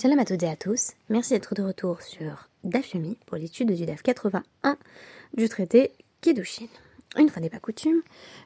Shalom 0.00 0.18
à 0.18 0.24
toutes 0.24 0.42
et 0.44 0.48
à 0.48 0.56
tous, 0.56 0.92
merci 1.10 1.34
d'être 1.34 1.54
de 1.54 1.60
retour 1.60 2.00
sur 2.00 2.48
DAF 2.64 2.96
pour 3.26 3.36
l'étude 3.36 3.70
du 3.74 3.84
DAF 3.84 4.02
81 4.02 4.78
du 5.34 5.46
traité 5.50 5.92
Kiddushin. 6.22 6.68
Une 7.18 7.28
fois 7.28 7.42
n'est 7.42 7.50
pas 7.50 7.58
coutume, 7.58 8.00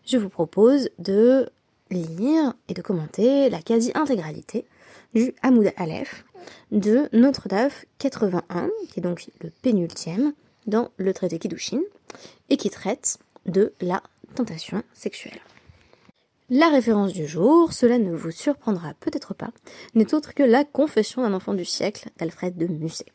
je 0.05 0.19
vous 0.19 0.31
propose 0.31 0.91
de 0.99 1.49
lire 1.93 2.55
et 2.69 2.75
de 2.75 2.83
commenter 2.83 3.51
la 3.51 3.63
quasi-intégralité 3.63 4.67
du 5.15 5.33
Hamoud 5.43 5.73
Aleph 5.77 6.25
de 6.73 7.09
notre 7.13 7.47
DAF 7.47 7.85
81, 7.99 8.69
qui 8.91 8.99
est 8.99 9.03
donc 9.03 9.25
le 9.41 9.51
pénultième 9.63 10.33
dans 10.67 10.91
le 10.97 11.15
traité 11.15 11.39
Kiddushin, 11.39 11.83
et 12.51 12.57
qui 12.57 12.69
traite 12.69 13.19
de 13.47 13.73
la 13.81 14.03
tentation 14.35 14.83
sexuelle. 14.93 15.39
La 16.51 16.69
référence 16.69 17.15
du 17.15 17.27
jour, 17.27 17.73
cela 17.73 17.97
ne 17.97 18.15
vous 18.15 18.31
surprendra 18.31 18.93
peut-être 19.01 19.33
pas, 19.33 19.51
n'est 19.95 20.13
autre 20.13 20.35
que 20.35 20.43
la 20.43 20.65
Confession 20.65 21.23
d'un 21.23 21.33
enfant 21.33 21.55
du 21.55 21.65
siècle 21.65 22.11
d'Alfred 22.19 22.59
de 22.59 22.67
Musset. 22.67 23.07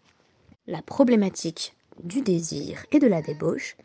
La 0.65 0.81
problématique 0.81 1.75
du 2.01 2.21
désir 2.21 2.83
et 2.91 2.97
de 2.97 3.05
la 3.05 3.21
débauche 3.21 3.77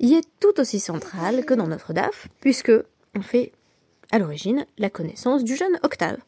y 0.00 0.12
est 0.12 0.28
tout 0.38 0.60
aussi 0.60 0.80
centrale 0.80 1.46
que 1.46 1.54
dans 1.54 1.66
notre 1.66 1.94
DAF, 1.94 2.28
puisque 2.40 2.72
on 3.14 3.22
fait 3.22 3.52
à 4.12 4.18
l'origine 4.18 4.66
la 4.76 4.90
connaissance 4.90 5.44
du 5.44 5.56
jeune 5.56 5.78
Octave, 5.82 6.18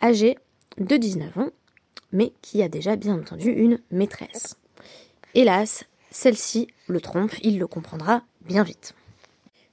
âgé 0.00 0.38
de 0.78 0.96
19 0.96 1.38
ans, 1.38 1.50
mais 2.12 2.32
qui 2.40 2.62
a 2.62 2.68
déjà 2.68 2.94
bien 2.94 3.18
entendu 3.18 3.50
une 3.50 3.80
maîtresse. 3.90 4.56
Hélas, 5.34 5.86
celle-ci 6.12 6.68
le 6.86 7.00
trompe, 7.00 7.32
il 7.42 7.58
le 7.58 7.66
comprendra 7.66 8.22
bien 8.42 8.62
vite. 8.62 8.94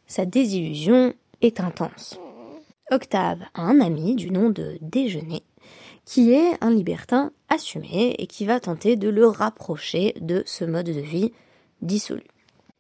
Sa 0.08 0.26
désillusion 0.26 1.14
est 1.42 1.60
intense. 1.60 2.20
Octave 2.92 3.44
a 3.54 3.62
un 3.62 3.80
ami 3.80 4.16
du 4.16 4.32
nom 4.32 4.50
de 4.50 4.78
Déjeuner, 4.82 5.44
qui 6.06 6.32
est 6.32 6.58
un 6.62 6.72
libertin 6.72 7.32
assumé 7.50 8.16
et 8.18 8.28
qui 8.28 8.46
va 8.46 8.60
tenter 8.60 8.96
de 8.96 9.10
le 9.10 9.28
rapprocher 9.28 10.16
de 10.22 10.44
ce 10.46 10.66
mode 10.66 10.88
de 10.88 11.00
vie 11.00 11.32
dissolu. 11.82 12.24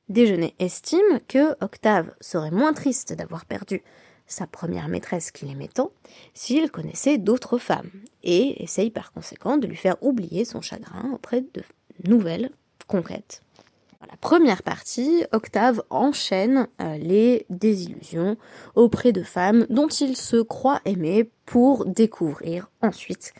Déjeuner 0.07 0.55
estime 0.57 1.19
que 1.27 1.55
Octave 1.63 2.11
serait 2.21 2.51
moins 2.51 2.73
triste 2.73 3.13
d'avoir 3.13 3.45
perdu 3.45 3.83
sa 4.25 4.47
première 4.47 4.87
maîtresse 4.87 5.31
qu'il 5.31 5.51
aimait 5.51 5.67
tant 5.67 5.91
s'il 6.33 6.71
connaissait 6.71 7.17
d'autres 7.17 7.57
femmes, 7.57 7.91
et 8.23 8.63
essaye 8.63 8.91
par 8.91 9.11
conséquent 9.11 9.57
de 9.57 9.67
lui 9.67 9.75
faire 9.75 10.01
oublier 10.01 10.45
son 10.45 10.61
chagrin 10.61 11.11
auprès 11.13 11.41
de 11.41 11.63
nouvelles 12.07 12.51
conquêtes. 12.87 13.43
La 14.09 14.17
première 14.17 14.63
partie, 14.63 15.23
Octave 15.31 15.83
enchaîne 15.91 16.67
euh, 16.81 16.97
les 16.97 17.45
désillusions 17.51 18.37
auprès 18.73 19.11
de 19.11 19.21
femmes 19.21 19.67
dont 19.69 19.87
il 19.87 20.17
se 20.17 20.37
croit 20.37 20.81
aimé 20.85 21.29
pour 21.45 21.85
découvrir 21.85 22.71
ensuite 22.81 23.33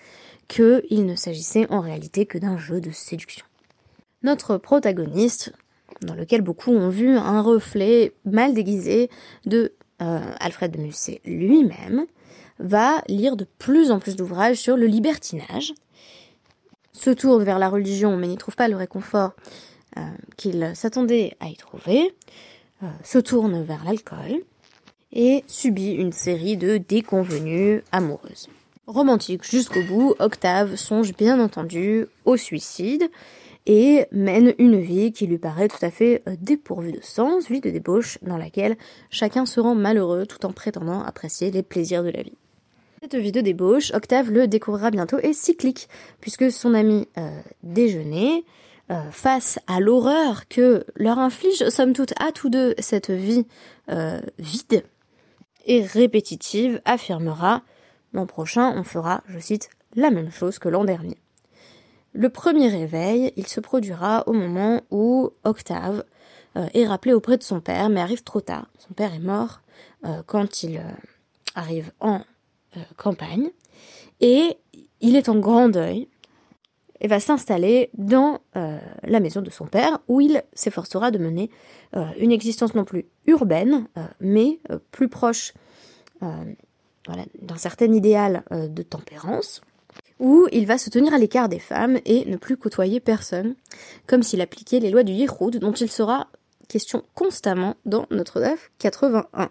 qu'il 0.48 1.06
ne 1.06 1.16
s'agissait 1.16 1.66
en 1.72 1.80
réalité 1.80 2.28
que 2.28 2.38
d'un 2.38 2.58
jeu 2.58 2.82
de 2.82 2.92
séduction. 2.92 3.46
Notre 4.22 4.58
protagoniste, 4.58 5.54
dans 6.02 6.14
lequel 6.14 6.42
beaucoup 6.42 6.72
ont 6.72 6.90
vu 6.90 7.18
un 7.18 7.42
reflet 7.42 8.14
mal 8.26 8.54
déguisé 8.54 9.10
de 9.46 9.74
euh, 10.04 10.20
Alfred 10.40 10.72
de 10.72 10.78
Musset 10.78 11.22
lui-même, 11.26 12.06
va 12.60 13.02
lire 13.08 13.38
de 13.38 13.48
plus 13.58 13.90
en 13.90 14.00
plus 14.00 14.16
d'ouvrages 14.16 14.58
sur 14.58 14.78
le 14.78 14.86
libertinage, 14.86 15.74
se 16.92 17.10
tourne 17.10 17.44
vers 17.44 17.58
la 17.58 17.70
religion 17.70 18.18
mais 18.18 18.28
n'y 18.28 18.38
trouve 18.38 18.56
pas 18.56 18.68
le 18.68 18.76
réconfort 18.76 19.34
euh, 19.98 20.02
qu'il 20.38 20.72
s'attendait 20.76 21.36
à 21.40 21.48
y 21.48 21.56
trouver, 21.56 22.14
euh, 22.84 22.88
se 23.04 23.18
tourne 23.18 23.64
vers 23.64 23.84
l'alcool 23.84 24.42
et 25.12 25.44
subit 25.48 25.94
une 25.94 26.12
série 26.12 26.58
de 26.58 26.78
déconvenues 26.78 27.82
amoureuses. 27.92 28.50
Romantique 28.86 29.44
jusqu'au 29.44 29.84
bout, 29.84 30.16
Octave 30.20 30.76
songe 30.76 31.16
bien 31.16 31.40
entendu 31.40 32.06
au 32.26 32.38
suicide 32.38 33.10
et 33.66 34.06
mène 34.12 34.54
une 34.60 34.80
vie 34.80 35.12
qui 35.12 35.28
lui 35.28 35.38
paraît 35.38 35.68
tout 35.68 35.84
à 35.84 35.92
fait 35.92 36.24
euh, 36.28 36.36
dépourvue 36.40 36.92
de 36.92 37.02
sens, 37.02 37.50
vie 37.50 37.62
de 37.62 37.70
débauche 37.70 38.18
dans 38.22 38.38
laquelle 38.38 38.78
chacun 39.10 39.46
se 39.46 39.60
rend 39.60 39.76
malheureux 39.76 40.26
tout 40.26 40.46
en 40.46 40.52
prétendant 40.52 41.02
apprécier 41.02 41.52
les 41.52 41.64
plaisirs 41.64 42.04
de 42.04 42.10
la 42.10 42.24
vie. 42.24 42.38
Cette 43.02 43.16
vie 43.16 43.32
de 43.32 43.42
débauche, 43.42 43.92
Octave 43.94 44.30
le 44.30 44.48
découvrira 44.48 44.92
bientôt 44.92 45.20
est 45.20 45.34
cyclique, 45.34 45.88
puisque 46.20 46.52
son 46.52 46.74
ami 46.74 47.08
déjeuner 47.64 48.38
euh, 48.38 48.42
face 49.12 49.60
à 49.68 49.80
l'horreur 49.80 50.48
que 50.48 50.84
leur 50.96 51.20
inflige, 51.20 51.70
somme 51.70 51.94
toute, 51.94 52.14
à 52.20 52.32
tous 52.32 52.50
deux 52.50 52.74
cette 52.80 53.12
vie 53.12 53.46
euh, 53.90 54.20
vide 54.40 54.84
et 55.66 55.84
répétitive, 55.84 56.82
affirmera 56.86 57.62
l'an 58.14 58.26
prochain, 58.26 58.74
on 58.76 58.84
fera, 58.84 59.22
je 59.28 59.38
cite, 59.38 59.70
la 59.96 60.10
même 60.10 60.32
chose 60.32 60.58
que 60.58 60.70
l'an 60.70 60.86
dernier. 60.86 61.18
Le 62.14 62.30
premier 62.30 62.70
réveil, 62.70 63.32
il 63.36 63.46
se 63.46 63.60
produira 63.60 64.24
au 64.28 64.34
moment 64.34 64.82
où 64.90 65.30
Octave 65.44 66.04
euh, 66.58 66.66
est 66.74 66.88
rappelé 66.88 67.14
auprès 67.14 67.38
de 67.38 67.44
son 67.44 67.62
père, 67.62 67.90
mais 67.90 68.02
arrive 68.02 68.24
trop 68.24 68.42
tard. 68.42 68.66
Son 68.80 68.94
père 68.94 69.14
est 69.14 69.20
mort 69.20 69.62
quand 70.28 70.64
il 70.64 70.82
arrive 71.56 71.92
en 72.00 72.22
campagne, 72.96 73.50
et 74.22 74.58
il 75.02 75.16
est 75.18 75.28
en 75.28 75.36
grand 75.40 75.68
deuil, 75.68 76.08
et 77.02 77.08
va 77.08 77.20
s'installer 77.20 77.90
dans 77.98 78.40
euh, 78.56 78.78
la 79.04 79.20
maison 79.20 79.42
de 79.42 79.50
son 79.50 79.66
père, 79.66 80.00
où 80.08 80.22
il 80.22 80.44
s'efforcera 80.54 81.12
de 81.12 81.18
mener 81.18 81.50
euh, 81.96 82.06
une 82.18 82.32
existence 82.32 82.76
non 82.76 82.86
plus 82.86 83.06
urbaine, 83.26 83.88
euh, 83.98 84.06
mais 84.20 84.60
plus 84.92 85.10
proche 85.10 85.54
d'un 86.22 87.56
certain 87.56 87.94
idéal 87.94 88.44
de 88.52 88.84
tempérance, 88.84 89.62
où 90.20 90.48
il 90.52 90.66
va 90.66 90.78
se 90.78 90.90
tenir 90.90 91.14
à 91.14 91.18
l'écart 91.18 91.48
des 91.48 91.60
femmes 91.60 91.98
et 92.04 92.26
ne 92.26 92.36
plus 92.36 92.58
côtoyer 92.58 93.00
personne, 93.00 93.56
comme 94.06 94.22
s'il 94.22 94.42
appliquait 94.42 94.82
les 94.82 94.90
lois 94.90 95.04
du 95.04 95.14
Yichud, 95.14 95.60
dont 95.60 95.72
il 95.72 95.90
sera 95.90 96.28
question 96.68 97.06
constamment 97.16 97.76
dans 97.86 98.06
notre 98.12 98.42
DAF 98.42 98.70
81. 98.80 99.50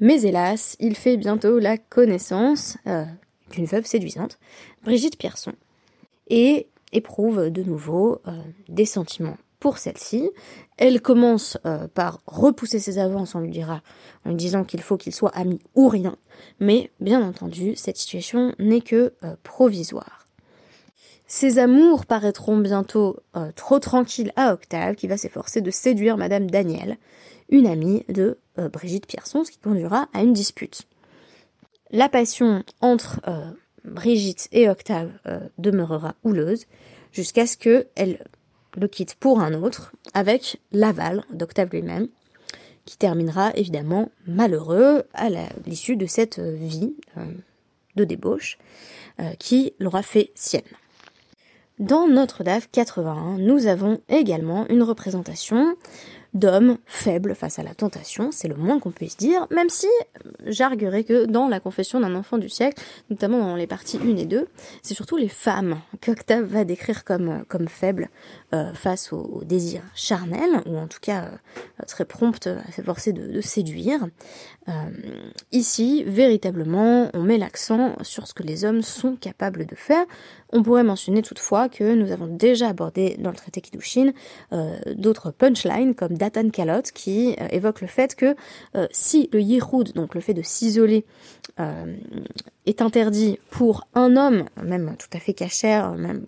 Mais 0.00 0.22
hélas, 0.22 0.76
il 0.80 0.96
fait 0.96 1.18
bientôt 1.18 1.58
la 1.58 1.76
connaissance 1.76 2.78
d'une 3.50 3.66
veuve 3.66 3.84
séduisante, 3.84 4.38
Brigitte 4.82 5.18
Pierson, 5.18 5.52
et 6.28 6.68
éprouve 6.92 7.50
de 7.50 7.62
nouveau 7.62 8.20
euh, 8.26 8.32
des 8.68 8.86
sentiments 8.86 9.36
pour 9.60 9.78
celle-ci. 9.78 10.30
Elle 10.76 11.00
commence 11.00 11.58
euh, 11.66 11.88
par 11.88 12.20
repousser 12.26 12.78
ses 12.78 12.98
avances, 12.98 13.34
on 13.34 13.40
lui 13.40 13.50
dira, 13.50 13.82
en 14.24 14.30
lui 14.30 14.36
disant 14.36 14.64
qu'il 14.64 14.82
faut 14.82 14.96
qu'il 14.96 15.14
soit 15.14 15.34
ami 15.34 15.60
ou 15.74 15.88
rien. 15.88 16.16
Mais 16.60 16.90
bien 17.00 17.26
entendu, 17.26 17.74
cette 17.76 17.96
situation 17.96 18.54
n'est 18.58 18.80
que 18.80 19.14
euh, 19.24 19.36
provisoire. 19.42 20.26
Ses 21.28 21.58
amours 21.58 22.06
paraîtront 22.06 22.56
bientôt 22.56 23.16
trop 23.56 23.80
tranquilles 23.80 24.32
à 24.36 24.52
Octave, 24.52 24.94
qui 24.94 25.08
va 25.08 25.16
s'efforcer 25.16 25.60
de 25.60 25.72
séduire 25.72 26.16
Madame 26.16 26.48
Daniel, 26.48 26.98
une 27.48 27.66
amie 27.66 28.04
de 28.08 28.38
Brigitte 28.72 29.08
Pierson, 29.08 29.42
ce 29.42 29.50
qui 29.50 29.58
conduira 29.58 30.06
à 30.14 30.22
une 30.22 30.32
dispute. 30.32 30.86
La 31.90 32.08
passion 32.08 32.62
entre 32.80 33.20
Brigitte 33.86 34.48
et 34.52 34.68
Octave 34.68 35.10
euh, 35.26 35.40
demeurera 35.58 36.14
houleuse 36.24 36.66
jusqu'à 37.12 37.46
ce 37.46 37.56
qu'elle 37.56 38.24
le 38.76 38.88
quitte 38.88 39.14
pour 39.14 39.40
un 39.40 39.54
autre 39.54 39.92
avec 40.12 40.60
l'aval 40.72 41.24
d'Octave 41.32 41.70
lui-même 41.72 42.08
qui 42.84 42.96
terminera 42.96 43.52
évidemment 43.56 44.10
malheureux 44.26 45.04
à 45.14 45.28
l'issue 45.66 45.96
de 45.96 46.06
cette 46.06 46.38
vie 46.38 46.94
euh, 47.16 47.24
de 47.96 48.04
débauche 48.04 48.58
euh, 49.20 49.32
qui 49.38 49.72
l'aura 49.80 50.02
fait 50.02 50.30
sienne. 50.34 50.62
Dans 51.78 52.06
notre 52.08 52.42
DAF 52.42 52.70
81, 52.70 53.36
nous 53.38 53.66
avons 53.66 54.00
également 54.08 54.66
une 54.68 54.82
représentation 54.82 55.76
d'homme 56.34 56.78
faible 56.86 57.34
face 57.34 57.58
à 57.58 57.62
la 57.62 57.74
tentation, 57.74 58.30
c'est 58.32 58.48
le 58.48 58.56
moins 58.56 58.78
qu'on 58.78 58.90
puisse 58.90 59.16
dire, 59.16 59.46
même 59.50 59.68
si 59.68 59.88
j'arguerais 60.44 61.04
que 61.04 61.26
dans 61.26 61.48
la 61.48 61.60
confession 61.60 62.00
d'un 62.00 62.14
enfant 62.14 62.38
du 62.38 62.48
siècle, 62.48 62.82
notamment 63.10 63.38
dans 63.38 63.56
les 63.56 63.66
parties 63.66 63.98
1 64.02 64.16
et 64.16 64.26
2, 64.26 64.46
c'est 64.82 64.94
surtout 64.94 65.16
les 65.16 65.28
femmes 65.28 65.80
qu'Octave 66.00 66.44
va 66.44 66.64
décrire 66.64 67.04
comme, 67.04 67.44
comme 67.48 67.68
faibles 67.68 68.08
euh, 68.54 68.72
face 68.74 69.12
au, 69.12 69.42
désir 69.44 69.82
charnel, 69.94 70.62
ou 70.66 70.76
en 70.76 70.86
tout 70.86 71.00
cas 71.00 71.24
euh, 71.24 71.84
très 71.86 72.04
prompte 72.04 72.46
à 72.46 72.70
s'efforcer 72.72 73.12
de, 73.12 73.40
séduire. 73.40 74.06
Euh, 74.68 74.72
ici, 75.52 76.04
véritablement, 76.04 77.10
on 77.14 77.22
met 77.22 77.38
l'accent 77.38 77.96
sur 78.02 78.26
ce 78.26 78.34
que 78.34 78.42
les 78.42 78.64
hommes 78.64 78.82
sont 78.82 79.16
capables 79.16 79.66
de 79.66 79.74
faire. 79.74 80.04
On 80.52 80.62
pourrait 80.62 80.84
mentionner 80.84 81.22
toutefois 81.22 81.68
que 81.68 81.94
nous 81.94 82.12
avons 82.12 82.26
déjà 82.26 82.68
abordé 82.68 83.16
dans 83.18 83.30
le 83.30 83.36
traité 83.36 83.60
Kiddushin 83.60 84.12
d'autres 84.94 85.30
punchlines 85.30 85.94
comme 85.94 86.16
Datan 86.16 86.50
Kalot 86.50 86.82
qui 86.94 87.36
euh, 87.40 87.48
évoque 87.50 87.80
le 87.80 87.86
fait 87.86 88.14
que 88.14 88.36
euh, 88.74 88.86
si 88.90 89.28
le 89.32 89.40
yichud, 89.40 89.92
donc 89.94 90.14
le 90.14 90.20
fait 90.20 90.34
de 90.34 90.42
s'isoler, 90.42 91.04
euh, 91.60 91.96
est 92.66 92.82
interdit 92.82 93.38
pour 93.50 93.86
un 93.94 94.16
homme, 94.16 94.44
même 94.62 94.96
tout 94.98 95.08
à 95.16 95.20
fait 95.20 95.34
cachère, 95.34 95.92
même 95.92 96.24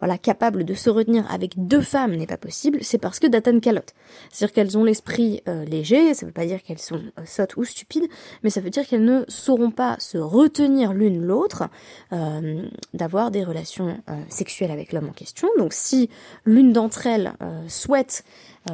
voilà 0.00 0.18
capable 0.18 0.64
de 0.64 0.74
se 0.74 0.90
retenir 0.90 1.30
avec 1.30 1.54
deux 1.56 1.80
femmes 1.80 2.14
n'est 2.14 2.26
pas 2.26 2.36
possible, 2.36 2.78
c'est 2.82 2.98
parce 2.98 3.18
que 3.18 3.26
Datan 3.26 3.60
Kalot. 3.60 3.82
C'est-à-dire 4.30 4.54
qu'elles 4.54 4.78
ont 4.78 4.84
l'esprit 4.84 5.42
euh, 5.48 5.64
léger, 5.64 6.14
ça 6.14 6.26
veut 6.26 6.32
pas 6.32 6.46
dire 6.46 6.62
qu'elles 6.62 6.78
sont 6.78 7.00
euh, 7.18 7.22
sottes 7.24 7.56
ou 7.56 7.64
stupides, 7.64 8.08
mais 8.42 8.50
ça 8.50 8.60
veut 8.60 8.70
dire 8.70 8.86
qu'elles 8.86 9.04
ne 9.04 9.24
sauront 9.28 9.70
pas 9.70 9.96
se 9.98 10.18
retenir 10.18 10.92
l'une 10.92 11.24
l'autre 11.24 11.64
euh, 12.12 12.62
d'avoir 12.94 13.30
des 13.30 13.44
relations 13.44 13.98
sexuelles 14.28 14.70
avec 14.70 14.92
l'homme 14.92 15.08
en 15.08 15.12
question. 15.12 15.48
Donc 15.58 15.72
si 15.72 16.10
l'une 16.44 16.72
d'entre 16.72 17.06
elles 17.06 17.32
souhaite 17.68 18.24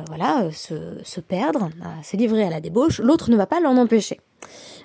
voilà 0.08 0.50
se, 0.52 0.98
se 1.04 1.20
perdre, 1.20 1.70
se 2.02 2.16
livrer 2.16 2.44
à 2.44 2.50
la 2.50 2.60
débauche, 2.60 3.00
l'autre 3.00 3.30
ne 3.30 3.36
va 3.36 3.46
pas 3.46 3.60
l'en 3.60 3.76
empêcher. 3.76 4.20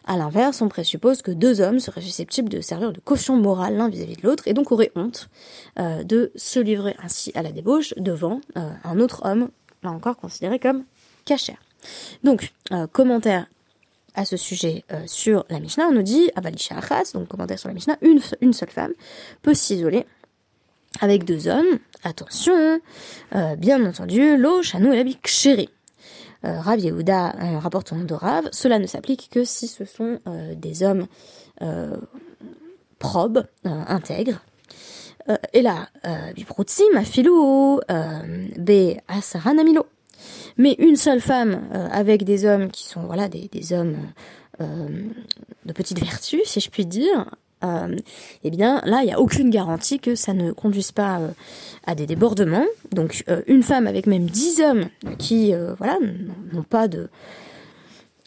À 0.10 0.18
l'inverse, 0.18 0.64
on 0.64 0.70
présuppose 0.70 1.22
que 1.22 1.30
deux 1.30 1.62
hommes 1.62 1.80
seraient 1.80 2.02
susceptibles 2.02 2.50
de 2.50 2.62
servir 2.62 2.92
de 2.92 3.00
caution 3.00 3.38
morale 3.38 3.76
l'un 3.76 3.90
vis-à-vis 3.90 4.16
de 4.16 4.24
l'autre 4.24 4.48
et 4.48 4.54
donc 4.54 4.72
auraient 4.72 4.92
honte 4.96 5.30
euh, 5.78 6.04
de 6.04 6.32
se 6.36 6.60
livrer 6.60 6.96
ainsi 6.98 7.32
à 7.36 7.44
la 7.44 7.52
débauche 7.52 7.94
devant 7.96 8.42
euh, 8.58 8.72
un 8.84 9.00
autre 9.00 9.22
homme, 9.24 9.50
là 9.84 9.92
encore 9.92 10.18
considéré 10.18 10.58
comme 10.58 10.84
cachère. 11.26 11.60
Donc, 12.24 12.52
euh, 12.72 12.88
commentaire 12.88 13.46
à 14.16 14.26
ce 14.26 14.36
sujet 14.36 14.84
sur 15.06 15.46
la 15.50 15.60
Mishnah, 15.60 15.88
on 15.88 15.92
nous 15.92 16.02
dit, 16.02 16.32
Avalisha 16.36 16.76
Achas, 16.76 17.12
donc 17.14 17.28
commentaire 17.28 17.60
sur 17.60 17.68
la 17.68 17.76
Mishnah, 17.76 17.98
une, 18.02 18.20
une 18.42 18.54
seule 18.54 18.72
femme 18.72 18.94
peut 19.44 19.54
s'isoler 19.54 20.08
avec 21.02 21.24
deux 21.24 21.48
hommes. 21.48 21.78
Attention, 22.04 22.82
bien 23.60 23.86
entendu, 23.86 24.36
l'eau, 24.36 24.64
chanou 24.64 24.92
et 24.92 25.04
la 25.04 25.10
chérie. 25.24 25.70
Euh, 26.46 26.60
Rav 26.60 26.80
Yehuda 26.80 27.36
euh, 27.36 27.60
rapporte 27.60 27.94
de 27.94 28.14
Rav, 28.14 28.48
cela 28.52 28.80
ne 28.80 28.88
s'applique 28.88 29.30
que 29.32 29.44
si 29.44 29.68
ce 29.68 29.84
sont 29.84 30.20
euh, 30.28 30.56
des 30.56 30.84
hommes 30.84 31.08
probes, 33.00 33.46
intègres. 33.66 34.42
et 35.54 35.62
là, 35.62 35.90
ma 36.94 37.04
filou, 37.04 37.82
be 38.58 38.96
asaranamilo. 39.10 39.86
Mais 40.58 40.76
une 40.80 40.96
seule 40.96 41.20
femme 41.20 41.68
avec 41.92 42.24
des 42.24 42.46
hommes 42.46 42.72
qui 42.72 42.86
sont 42.86 43.02
voilà 43.02 43.28
des, 43.28 43.50
des 43.50 43.74
hommes 43.74 43.98
de 44.60 45.74
petite 45.74 46.00
vertu, 46.00 46.40
si 46.46 46.62
je 46.62 46.70
puis 46.70 46.86
dire, 46.86 47.30
euh, 47.64 47.96
eh 48.44 48.52
bien 48.52 48.82
là, 48.86 49.02
il 49.02 49.08
n'y 49.08 49.14
a 49.14 49.20
aucune 49.20 49.50
garantie 49.50 50.00
que 50.00 50.16
ça 50.16 50.34
ne 50.34 50.52
conduise 50.52 50.94
pas 50.94 51.20
euh, 51.20 51.28
à 51.86 51.94
des 51.94 52.06
débordements. 52.06 52.66
Donc 52.92 53.24
euh, 53.28 53.42
une 53.48 53.64
femme 53.64 53.86
avec 53.88 54.08
même 54.08 54.28
dix 54.28 54.62
hommes 54.62 54.86
qui 55.18 55.54
voilà 55.78 55.98
n'ont 56.54 56.64
pas 56.64 56.88
de, 56.88 57.10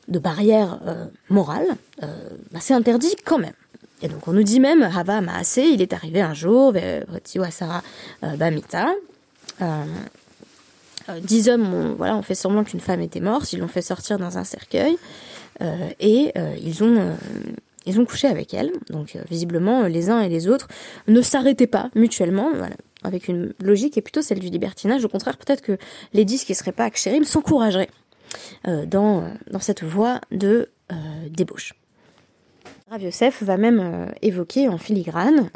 de 0.08 0.18
barrière 0.18 0.80
morale, 1.30 1.66
bah, 2.00 2.58
c'est 2.60 2.74
interdit 2.74 3.16
quand 3.24 3.38
même. 3.38 3.54
Et 4.02 4.08
donc 4.08 4.26
on 4.26 4.32
nous 4.32 4.42
dit 4.42 4.60
même, 4.60 4.82
Hava 4.82 5.20
Maase, 5.20 5.58
il 5.58 5.80
est 5.80 5.92
arrivé 5.92 6.20
un 6.20 6.34
jour, 6.34 6.74
Sarah 7.50 7.82
Bamita, 8.36 8.92
dix 11.20 11.48
hommes 11.48 11.72
ont, 11.72 11.94
voilà, 11.94 12.16
ont 12.16 12.22
fait 12.22 12.34
semblant 12.34 12.64
qu'une 12.64 12.80
femme 12.80 13.00
était 13.00 13.20
morte, 13.20 13.52
ils 13.52 13.60
l'ont 13.60 13.68
fait 13.68 13.82
sortir 13.82 14.18
dans 14.18 14.38
un 14.38 14.44
cercueil, 14.44 14.98
et 16.00 16.32
ils 16.60 16.82
ont 16.82 17.16
ils 17.86 18.00
ont 18.00 18.04
couché 18.04 18.28
avec 18.28 18.54
elle, 18.54 18.72
donc 18.90 19.16
euh, 19.16 19.22
visiblement 19.30 19.86
les 19.86 20.10
uns 20.10 20.20
et 20.20 20.28
les 20.28 20.48
autres 20.48 20.68
ne 21.08 21.20
s'arrêtaient 21.20 21.66
pas 21.66 21.90
mutuellement, 21.94 22.50
voilà, 22.54 22.76
avec 23.02 23.28
une 23.28 23.52
logique 23.62 23.98
et 23.98 24.02
plutôt 24.02 24.22
celle 24.22 24.38
du 24.38 24.48
libertinage. 24.48 25.04
Au 25.04 25.08
contraire, 25.08 25.36
peut-être 25.36 25.62
que 25.62 25.76
les 26.12 26.24
dix 26.24 26.44
qui 26.44 26.54
seraient 26.54 26.72
pas 26.72 26.84
Akshérim 26.84 27.24
s'encourageraient 27.24 27.90
euh, 28.66 28.86
dans, 28.86 29.24
dans 29.50 29.58
cette 29.58 29.82
voie 29.82 30.20
de 30.30 30.70
euh, 30.90 30.94
débauche. 31.28 31.74
Rav 32.90 33.02
va 33.40 33.56
même 33.56 33.80
euh, 33.80 34.06
évoquer 34.20 34.68
en 34.68 34.76
filigrane 34.76 35.48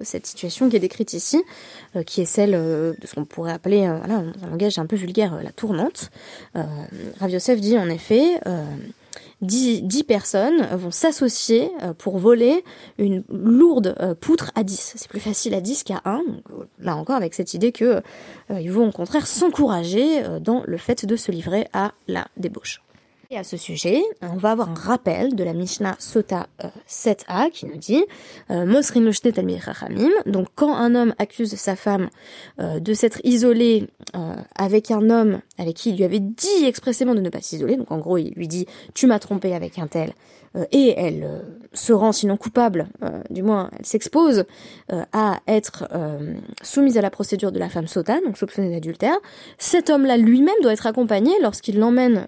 cette 0.00 0.26
situation 0.26 0.70
qui 0.70 0.76
est 0.76 0.80
décrite 0.80 1.12
ici, 1.12 1.42
qui 2.06 2.22
est 2.22 2.26
celle 2.26 2.52
de 2.52 2.96
ce 3.04 3.14
qu'on 3.14 3.26
pourrait 3.26 3.52
appeler, 3.52 3.80
voilà, 3.80 4.22
dans 4.22 4.46
un 4.46 4.50
langage 4.50 4.78
un 4.78 4.86
peu 4.86 4.96
vulgaire, 4.96 5.42
la 5.42 5.52
tournante. 5.52 6.10
Rav 6.54 7.60
dit 7.60 7.76
en 7.78 7.90
effet 7.90 8.40
10, 9.42 10.04
personnes 10.04 10.66
vont 10.76 10.90
s'associer 10.90 11.70
euh, 11.82 11.94
pour 11.94 12.18
voler 12.18 12.64
une 12.98 13.24
lourde 13.28 13.94
euh, 14.00 14.14
poutre 14.14 14.50
à 14.54 14.62
10. 14.62 14.94
C'est 14.96 15.08
plus 15.08 15.20
facile 15.20 15.54
à 15.54 15.60
10 15.60 15.84
qu'à 15.84 16.02
1. 16.04 16.22
là 16.80 16.96
encore, 16.96 17.16
avec 17.16 17.34
cette 17.34 17.54
idée 17.54 17.72
que 17.72 18.02
euh, 18.50 18.60
ils 18.60 18.72
vont 18.72 18.88
au 18.88 18.92
contraire 18.92 19.26
s'encourager 19.26 20.22
dans 20.40 20.62
le 20.66 20.76
fait 20.76 21.06
de 21.06 21.16
se 21.16 21.30
livrer 21.30 21.68
à 21.72 21.92
la 22.08 22.26
débauche. 22.36 22.82
Et 23.32 23.38
à 23.38 23.44
ce 23.44 23.56
sujet, 23.56 24.02
on 24.22 24.38
va 24.38 24.50
avoir 24.50 24.70
un 24.70 24.74
rappel 24.74 25.36
de 25.36 25.44
la 25.44 25.52
Mishnah 25.52 25.94
Sota 26.00 26.48
7a 26.88 27.48
qui 27.52 27.66
nous 27.66 27.76
dit 27.76 28.04
Mosrin 28.48 29.08
Donc, 30.26 30.48
quand 30.56 30.74
un 30.74 30.96
homme 30.96 31.14
accuse 31.16 31.54
sa 31.54 31.76
femme 31.76 32.10
de 32.58 32.92
s'être 32.92 33.20
isolée 33.22 33.86
avec 34.56 34.90
un 34.90 35.10
homme 35.10 35.42
avec 35.58 35.76
qui 35.76 35.90
il 35.90 35.96
lui 35.96 36.02
avait 36.02 36.18
dit 36.18 36.64
expressément 36.64 37.14
de 37.14 37.20
ne 37.20 37.28
pas 37.28 37.40
s'isoler, 37.40 37.76
donc 37.76 37.92
en 37.92 37.98
gros, 37.98 38.18
il 38.18 38.32
lui 38.34 38.48
dit 38.48 38.66
Tu 38.94 39.06
m'as 39.06 39.20
trompé 39.20 39.54
avec 39.54 39.78
un 39.78 39.86
tel, 39.86 40.12
euh, 40.56 40.64
et 40.72 40.94
elle 40.96 41.22
euh, 41.22 41.40
se 41.72 41.92
rend 41.92 42.10
sinon 42.10 42.36
coupable, 42.36 42.88
euh, 43.04 43.22
du 43.30 43.42
moins 43.42 43.70
elle 43.78 43.86
s'expose 43.86 44.44
à 45.12 45.38
être 45.46 45.88
soumise 46.62 46.98
à 46.98 47.00
la 47.00 47.10
procédure 47.10 47.52
de 47.52 47.60
la 47.60 47.68
femme 47.68 47.86
sota, 47.86 48.20
donc 48.20 48.36
soupçonnée 48.36 48.70
d'adultère. 48.70 49.16
Cet 49.58 49.88
homme-là 49.88 50.16
lui-même 50.16 50.54
doit 50.62 50.72
être 50.72 50.86
accompagné 50.86 51.32
lorsqu'il 51.40 51.78
l'emmène 51.78 52.26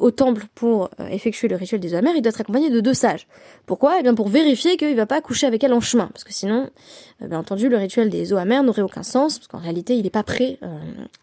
au 0.00 0.10
temple 0.10 0.46
pour 0.54 0.90
effectuer 1.10 1.48
le 1.48 1.56
rituel 1.56 1.80
des 1.80 1.94
amers, 1.94 2.14
il 2.16 2.22
doit 2.22 2.30
être 2.30 2.40
accompagné 2.40 2.70
de 2.70 2.80
deux 2.80 2.94
sages. 2.94 3.26
Pourquoi? 3.66 3.96
Eh 3.98 4.02
bien 4.02 4.14
pour 4.14 4.28
vérifier 4.28 4.76
qu'il 4.76 4.90
ne 4.90 4.94
va 4.96 5.06
pas 5.06 5.20
coucher 5.20 5.46
avec 5.46 5.62
elle 5.64 5.72
en 5.72 5.80
chemin, 5.80 6.08
parce 6.12 6.24
que 6.24 6.32
sinon, 6.32 6.70
bien 7.20 7.38
entendu, 7.38 7.68
le 7.68 7.76
rituel 7.76 8.10
des 8.10 8.32
eaux 8.32 8.36
amères 8.36 8.62
n'aurait 8.62 8.82
aucun 8.82 9.02
sens, 9.02 9.38
parce 9.38 9.48
qu'en 9.48 9.58
réalité, 9.58 9.96
il 9.96 10.04
n'est 10.04 10.10
pas 10.10 10.22
prêt 10.22 10.58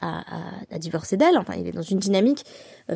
à, 0.02 0.24
à, 0.72 0.80
divorcer 0.80 1.18
d'elle. 1.18 1.38
Enfin, 1.38 1.54
il 1.58 1.68
est 1.68 1.72
dans 1.72 1.82
une 1.82 2.00
dynamique 2.00 2.46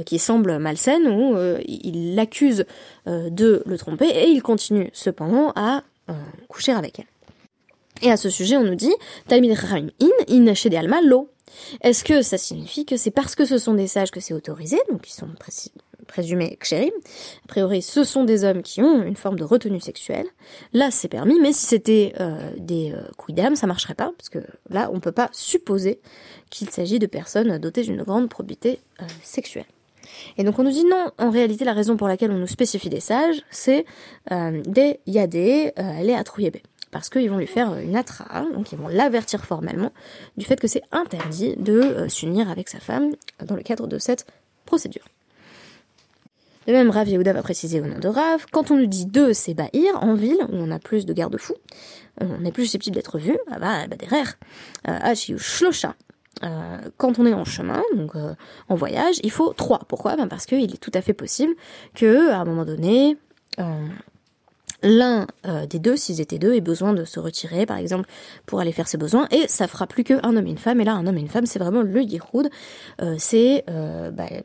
qui 0.06 0.20
semble 0.20 0.58
malsaine 0.58 1.08
où 1.08 1.36
il 1.66 2.16
l'accuse 2.16 2.66
euh, 3.08 3.30
de 3.30 3.64
le 3.66 3.78
tromper 3.78 4.08
et 4.08 4.30
il 4.30 4.42
continue 4.42 4.90
cependant 4.94 5.54
à 5.56 5.84
euh, 6.10 6.14
coucher 6.48 6.74
avec 6.74 7.00
elle. 7.00 7.06
Et 8.02 8.12
à 8.12 8.18
ce 8.18 8.30
sujet, 8.30 8.58
on 8.58 8.64
nous 8.64 8.76
dit 8.76 8.94
in, 9.30 11.02
lo. 11.04 11.30
Est-ce 11.82 12.04
que 12.04 12.22
ça 12.22 12.38
signifie 12.38 12.86
que 12.86 12.98
c'est 12.98 13.12
parce 13.12 13.36
que 13.36 13.46
ce 13.46 13.58
sont 13.58 13.74
des 13.74 13.88
sages 13.88 14.12
que 14.12 14.20
c'est 14.20 14.34
autorisé, 14.34 14.78
donc 14.92 15.10
ils 15.10 15.14
sont 15.14 15.30
présumés 16.08 16.58
kshérim 16.60 16.92
A 17.46 17.48
priori, 17.48 17.82
ce 17.82 18.04
sont 18.04 18.26
des 18.26 18.44
hommes 18.44 18.62
qui 18.62 18.82
ont 18.82 19.02
une 19.02 19.16
forme 19.16 19.40
de 19.40 19.44
retenue 19.44 19.80
sexuelle. 19.80 20.28
Là, 20.74 20.92
c'est 20.92 21.08
permis, 21.08 21.40
mais 21.40 21.54
si 21.54 21.66
c'était 21.66 22.14
euh, 22.20 22.52
des 22.58 22.94
euh, 22.94 23.56
ça 23.56 23.68
marcherait 23.68 23.96
pas, 23.96 24.12
parce 24.18 24.30
que 24.30 24.40
là, 24.70 24.90
on 24.94 25.00
peut 25.00 25.12
pas 25.12 25.30
supposer 25.32 26.00
qu'il 26.50 26.70
s'agit 26.70 27.00
de 27.00 27.08
personnes 27.08 27.58
dotées 27.58 27.84
d'une 27.84 28.04
grande 28.04 28.30
probité 28.30 28.80
sexuelle. 29.24 29.66
Et 30.38 30.44
donc 30.44 30.60
on 30.60 30.64
nous 30.64 30.72
dit 30.72 30.86
non, 30.86 31.12
en 31.18 31.30
réalité 31.30 31.66
la 31.66 31.74
raison 31.74 31.98
pour 31.98 32.08
laquelle 32.08 32.32
on 32.32 32.38
nous 32.38 32.48
spécifie 32.48 32.90
des 32.90 33.00
sages, 33.00 33.42
c'est 33.50 33.86
euh, 34.32 34.62
des 34.66 35.00
yadé, 35.06 35.74
euh, 35.78 36.02
les 36.02 36.14
atrouillébé. 36.14 36.64
Parce 36.92 37.10
qu'ils 37.10 37.30
vont 37.30 37.38
lui 37.38 37.48
faire 37.48 37.76
une 37.78 37.96
atra, 37.96 38.46
donc 38.54 38.72
ils 38.72 38.78
vont 38.78 38.88
l'avertir 38.88 39.46
formellement 39.46 39.92
du 40.38 40.46
fait 40.46 40.60
que 40.60 40.68
c'est 40.68 40.84
interdit 40.92 41.56
de 41.58 41.80
euh, 41.80 42.10
s'unir 42.10 42.50
avec 42.50 42.70
sa 42.70 42.80
femme 42.80 43.12
dans 43.44 43.56
le 43.56 43.64
cadre 43.64 43.88
de 43.88 43.98
cette 43.98 44.26
procédure. 44.66 45.06
De 46.66 46.74
même, 46.74 46.90
Rav 46.90 47.08
Yehuda 47.08 47.32
va 47.32 47.44
préciser 47.44 47.80
au 47.80 47.86
nom 47.86 48.00
de 48.00 48.08
Rav, 48.08 48.46
quand 48.52 48.72
on 48.72 48.78
nous 48.78 48.88
dit 48.88 49.06
deux, 49.06 49.34
c'est 49.34 49.54
Bahir, 49.54 50.02
en 50.02 50.16
ville, 50.16 50.40
où 50.50 50.56
on 50.56 50.70
a 50.70 50.80
plus 50.80 51.06
de 51.06 51.14
garde-fous, 51.14 51.56
on 52.20 52.44
est 52.44 52.52
plus 52.52 52.66
susceptible 52.66 52.96
d'être 52.96 53.20
vu, 53.20 53.38
ah 53.50 53.60
bah, 53.60 53.88
bah 53.88 53.96
derrière, 53.96 54.38
euh, 54.90 55.16
Shlosha, 55.16 55.96
euh, 56.44 56.78
quand 56.98 57.20
on 57.20 57.26
est 57.26 57.34
en 57.34 57.46
chemin, 57.46 57.82
donc 57.96 58.16
euh, 58.16 58.34
en 58.70 58.76
voyage, 58.76 59.16
il 59.24 59.32
faut 59.32 59.54
trois. 59.54 59.80
Pourquoi? 59.88 60.16
Ben 60.16 60.28
Parce 60.28 60.46
qu'il 60.46 60.74
est 60.74 60.78
tout 60.78 60.92
à 60.94 61.02
fait 61.02 61.14
possible 61.14 61.54
que 61.96 62.30
à 62.30 62.38
un 62.38 62.46
moment 62.46 62.66
donné, 62.66 63.18
euh, 63.60 63.88
l'un 64.84 65.28
des 65.70 65.80
deux, 65.80 65.96
s'ils 65.96 66.22
étaient 66.22 66.40
deux, 66.40 66.54
ait 66.54 66.62
besoin 66.62 66.94
de 66.94 67.06
se 67.06 67.20
retirer, 67.20 67.66
par 67.66 67.78
exemple, 67.78 68.08
pour 68.46 68.60
aller 68.60 68.72
faire 68.72 68.88
ses 68.88 68.98
besoins, 68.98 69.28
et 69.32 69.48
ça 69.48 69.68
fera 69.68 69.88
plus 69.88 70.04
qu'un 70.04 70.36
homme 70.36 70.48
et 70.48 70.52
une 70.52 70.58
femme. 70.58 70.80
Et 70.82 70.84
là, 70.84 70.94
un 70.94 71.08
homme 71.08 71.18
et 71.18 71.22
une 71.22 71.28
femme, 71.30 71.46
c'est 71.46 71.60
vraiment 71.60 71.82
le 71.82 72.02
yiroud, 72.02 72.50
c'est 73.18 73.64
ben, 73.68 74.44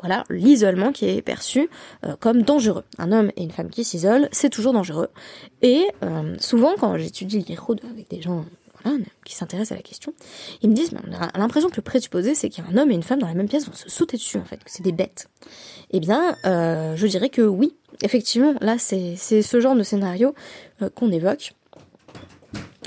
voilà 0.00 0.24
l'isolement 0.30 0.92
qui 0.92 1.08
est 1.08 1.22
perçu 1.22 1.68
comme 2.20 2.42
dangereux. 2.42 2.84
Un 2.98 3.12
homme 3.12 3.30
et 3.36 3.42
une 3.42 3.50
femme 3.50 3.70
qui 3.70 3.84
s'isolent, 3.84 4.28
c'est 4.32 4.50
toujours 4.50 4.72
dangereux. 4.72 5.08
Et 5.62 5.86
souvent, 6.38 6.74
quand 6.78 6.96
j'étudie 6.98 7.40
le 7.40 7.50
yiroud 7.50 7.80
avec 7.90 8.10
des 8.10 8.22
gens 8.22 8.44
qui 9.24 9.34
s'intéressent 9.34 9.72
à 9.72 9.76
la 9.76 9.82
question, 9.82 10.12
ils 10.62 10.70
me 10.70 10.74
disent, 10.74 10.90
on 10.92 11.12
a 11.14 11.38
l'impression 11.38 11.68
que 11.70 11.76
le 11.76 11.82
présupposé, 11.82 12.34
c'est 12.34 12.48
qu'il 12.48 12.64
y 12.64 12.66
a 12.66 12.70
un 12.70 12.76
homme 12.76 12.90
et 12.90 12.94
une 12.94 13.02
femme 13.02 13.18
dans 13.18 13.26
la 13.26 13.34
même 13.34 13.48
pièce 13.48 13.66
vont 13.66 13.74
se 13.74 13.88
sauter 13.88 14.16
dessus, 14.16 14.38
en 14.38 14.44
fait, 14.44 14.58
que 14.58 14.70
c'est 14.70 14.82
des 14.82 14.92
bêtes. 14.92 15.28
Eh 15.90 16.00
bien, 16.00 16.36
euh, 16.44 16.96
je 16.96 17.06
dirais 17.06 17.28
que 17.28 17.42
oui, 17.42 17.74
effectivement, 18.02 18.54
là, 18.60 18.76
c'est 18.78 19.16
ce 19.16 19.60
genre 19.60 19.76
de 19.76 19.82
scénario 19.82 20.34
euh, 20.82 20.90
qu'on 20.90 21.10
évoque 21.10 21.54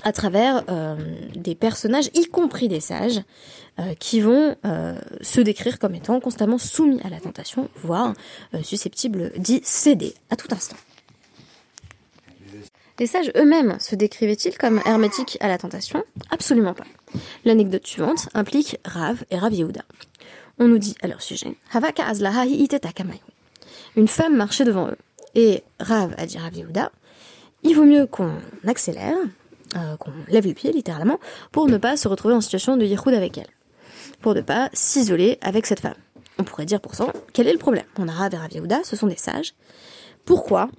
à 0.03 0.11
travers 0.11 0.63
euh, 0.69 0.95
des 1.35 1.55
personnages, 1.55 2.09
y 2.13 2.25
compris 2.25 2.67
des 2.67 2.79
sages, 2.79 3.21
qui 3.99 4.21
vont 4.21 4.55
se 5.21 5.39
décrire 5.39 5.77
comme 5.77 5.93
étant 5.93 6.19
constamment 6.19 6.57
soumis 6.57 6.99
à 7.03 7.09
la 7.09 7.19
tentation, 7.19 7.69
voire 7.83 8.13
susceptibles 8.63 9.31
d'y 9.37 9.61
céder 9.63 10.15
à 10.31 10.35
tout 10.35 10.47
instant. 10.49 10.77
Les 12.99 13.07
sages 13.07 13.31
eux-mêmes 13.35 13.77
se 13.79 13.95
décrivaient-ils 13.95 14.57
comme 14.57 14.81
hermétiques 14.85 15.37
à 15.39 15.47
la 15.47 15.57
tentation? 15.57 16.03
Absolument 16.31 16.73
pas. 16.73 16.85
L'anecdote 17.45 17.85
suivante 17.85 18.29
implique 18.33 18.77
Rav 18.85 19.23
et 19.29 19.37
Rav 19.37 19.53
Yehuda. 19.53 19.81
On 20.59 20.67
nous 20.67 20.79
dit 20.79 20.95
à 21.01 21.07
leur 21.07 21.21
sujet 21.21 21.55
Une 23.95 24.07
femme 24.07 24.35
marchait 24.35 24.65
devant 24.65 24.87
eux. 24.87 24.97
Et 25.35 25.63
Rav 25.79 26.15
a 26.17 26.25
dit 26.25 26.37
Rav 26.37 26.55
Yehuda 26.55 26.91
il 27.63 27.75
vaut 27.75 27.85
mieux 27.85 28.05
qu'on 28.05 28.31
accélère, 28.67 29.17
euh, 29.75 29.97
qu'on 29.97 30.11
lève 30.27 30.45
les 30.45 30.53
pieds 30.53 30.71
littéralement, 30.71 31.19
pour 31.51 31.67
ne 31.67 31.77
pas 31.77 31.97
se 31.97 32.07
retrouver 32.07 32.33
en 32.33 32.41
situation 32.41 32.77
de 32.77 32.85
yichoud 32.85 33.13
avec 33.13 33.37
elle. 33.37 33.47
Pour 34.21 34.35
ne 34.35 34.41
pas 34.41 34.69
s'isoler 34.73 35.37
avec 35.41 35.65
cette 35.65 35.79
femme. 35.79 35.95
On 36.39 36.43
pourrait 36.43 36.65
dire 36.65 36.79
pourtant, 36.79 37.11
quel 37.33 37.47
est 37.47 37.53
le 37.53 37.59
problème? 37.59 37.85
On 37.97 38.07
a 38.07 38.11
Rav 38.11 38.33
et 38.33 38.37
Rav 38.37 38.51
Yehuda, 38.51 38.81
ce 38.83 38.95
sont 38.95 39.07
des 39.07 39.17
sages. 39.17 39.53
Pourquoi 40.23 40.69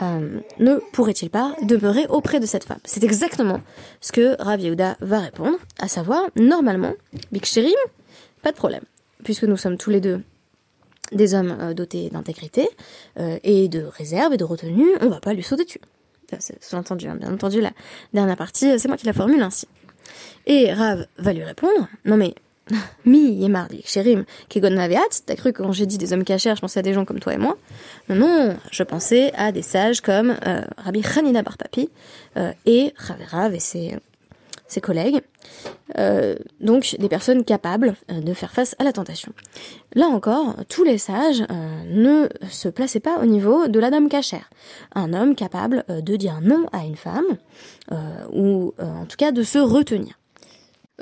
euh, 0.00 0.40
ne 0.58 0.76
pourrait-il 0.92 1.30
pas 1.30 1.54
demeurer 1.62 2.06
auprès 2.08 2.40
de 2.40 2.46
cette 2.46 2.64
femme? 2.64 2.80
C'est 2.84 3.04
exactement 3.04 3.60
ce 4.00 4.12
que 4.12 4.40
Rav 4.42 4.60
Yehuda 4.60 4.96
va 5.00 5.20
répondre, 5.20 5.58
à 5.78 5.88
savoir, 5.88 6.22
normalement, 6.36 6.94
Bikshirim, 7.30 7.74
pas 8.42 8.50
de 8.50 8.56
problème, 8.56 8.82
puisque 9.22 9.44
nous 9.44 9.56
sommes 9.56 9.76
tous 9.76 9.90
les 9.90 10.00
deux 10.00 10.22
des 11.12 11.34
hommes 11.34 11.56
euh, 11.60 11.74
dotés 11.74 12.08
d'intégrité 12.10 12.68
euh, 13.18 13.38
et 13.44 13.68
de 13.68 13.82
réserve 13.82 14.32
et 14.32 14.36
de 14.38 14.44
retenue, 14.44 14.88
on 15.00 15.08
va 15.08 15.20
pas 15.20 15.34
lui 15.34 15.42
sauter 15.42 15.64
dessus. 15.64 15.80
C'est 16.38 16.74
entendu, 16.74 17.08
hein. 17.08 17.16
bien 17.16 17.32
entendu, 17.32 17.60
la 17.60 17.72
dernière 18.14 18.38
partie, 18.38 18.78
c'est 18.78 18.88
moi 18.88 18.96
qui 18.96 19.04
la 19.04 19.12
formule 19.12 19.42
ainsi. 19.42 19.68
Et 20.46 20.72
Rav 20.72 21.06
va 21.18 21.32
lui 21.34 21.44
répondre, 21.44 21.88
non 22.06 22.16
mais 22.16 22.34
Mi 23.04 23.48
mardi, 23.48 23.82
Chérim, 23.84 24.24
Kegon 24.48 24.76
t'as 25.26 25.34
cru 25.34 25.52
que 25.52 25.62
quand 25.62 25.72
j'ai 25.72 25.86
dit 25.86 25.98
des 25.98 26.12
hommes 26.12 26.24
cachers, 26.24 26.54
je 26.54 26.60
pensais 26.60 26.80
à 26.80 26.82
des 26.82 26.94
gens 26.94 27.04
comme 27.04 27.18
toi 27.18 27.34
et 27.34 27.38
moi 27.38 27.58
Non, 28.08 28.14
non, 28.14 28.56
je 28.70 28.82
pensais 28.82 29.32
à 29.34 29.52
des 29.52 29.62
sages 29.62 30.00
comme 30.00 30.36
euh, 30.46 30.62
Rabbi 30.78 31.02
Hanina 31.16 31.42
Barpapi 31.42 31.90
euh, 32.36 32.52
et 32.64 32.94
Rav 33.30 33.54
et 33.54 33.58
ses, 33.58 33.96
ses 34.68 34.80
collègues, 34.80 35.22
euh, 35.98 36.36
donc 36.60 36.94
des 36.98 37.08
personnes 37.08 37.44
capables 37.44 37.94
de 38.08 38.32
faire 38.32 38.52
face 38.52 38.76
à 38.78 38.84
la 38.84 38.92
tentation. 38.92 39.32
Là 39.94 40.06
encore, 40.06 40.54
tous 40.68 40.84
les 40.84 40.98
sages 40.98 41.42
ne 41.88 42.28
se 42.48 42.68
plaçaient 42.68 43.00
pas 43.00 43.18
au 43.18 43.26
niveau 43.26 43.66
de 43.66 43.80
la 43.80 43.90
dame 43.90 44.08
cachère. 44.08 44.50
Un 44.94 45.12
homme 45.12 45.34
capable 45.34 45.84
de 45.88 46.16
dire 46.16 46.40
non 46.40 46.66
à 46.72 46.84
une 46.84 46.96
femme, 46.96 47.38
ou 48.32 48.72
en 48.78 49.04
tout 49.06 49.16
cas 49.16 49.32
de 49.32 49.42
se 49.42 49.58
retenir 49.58 50.14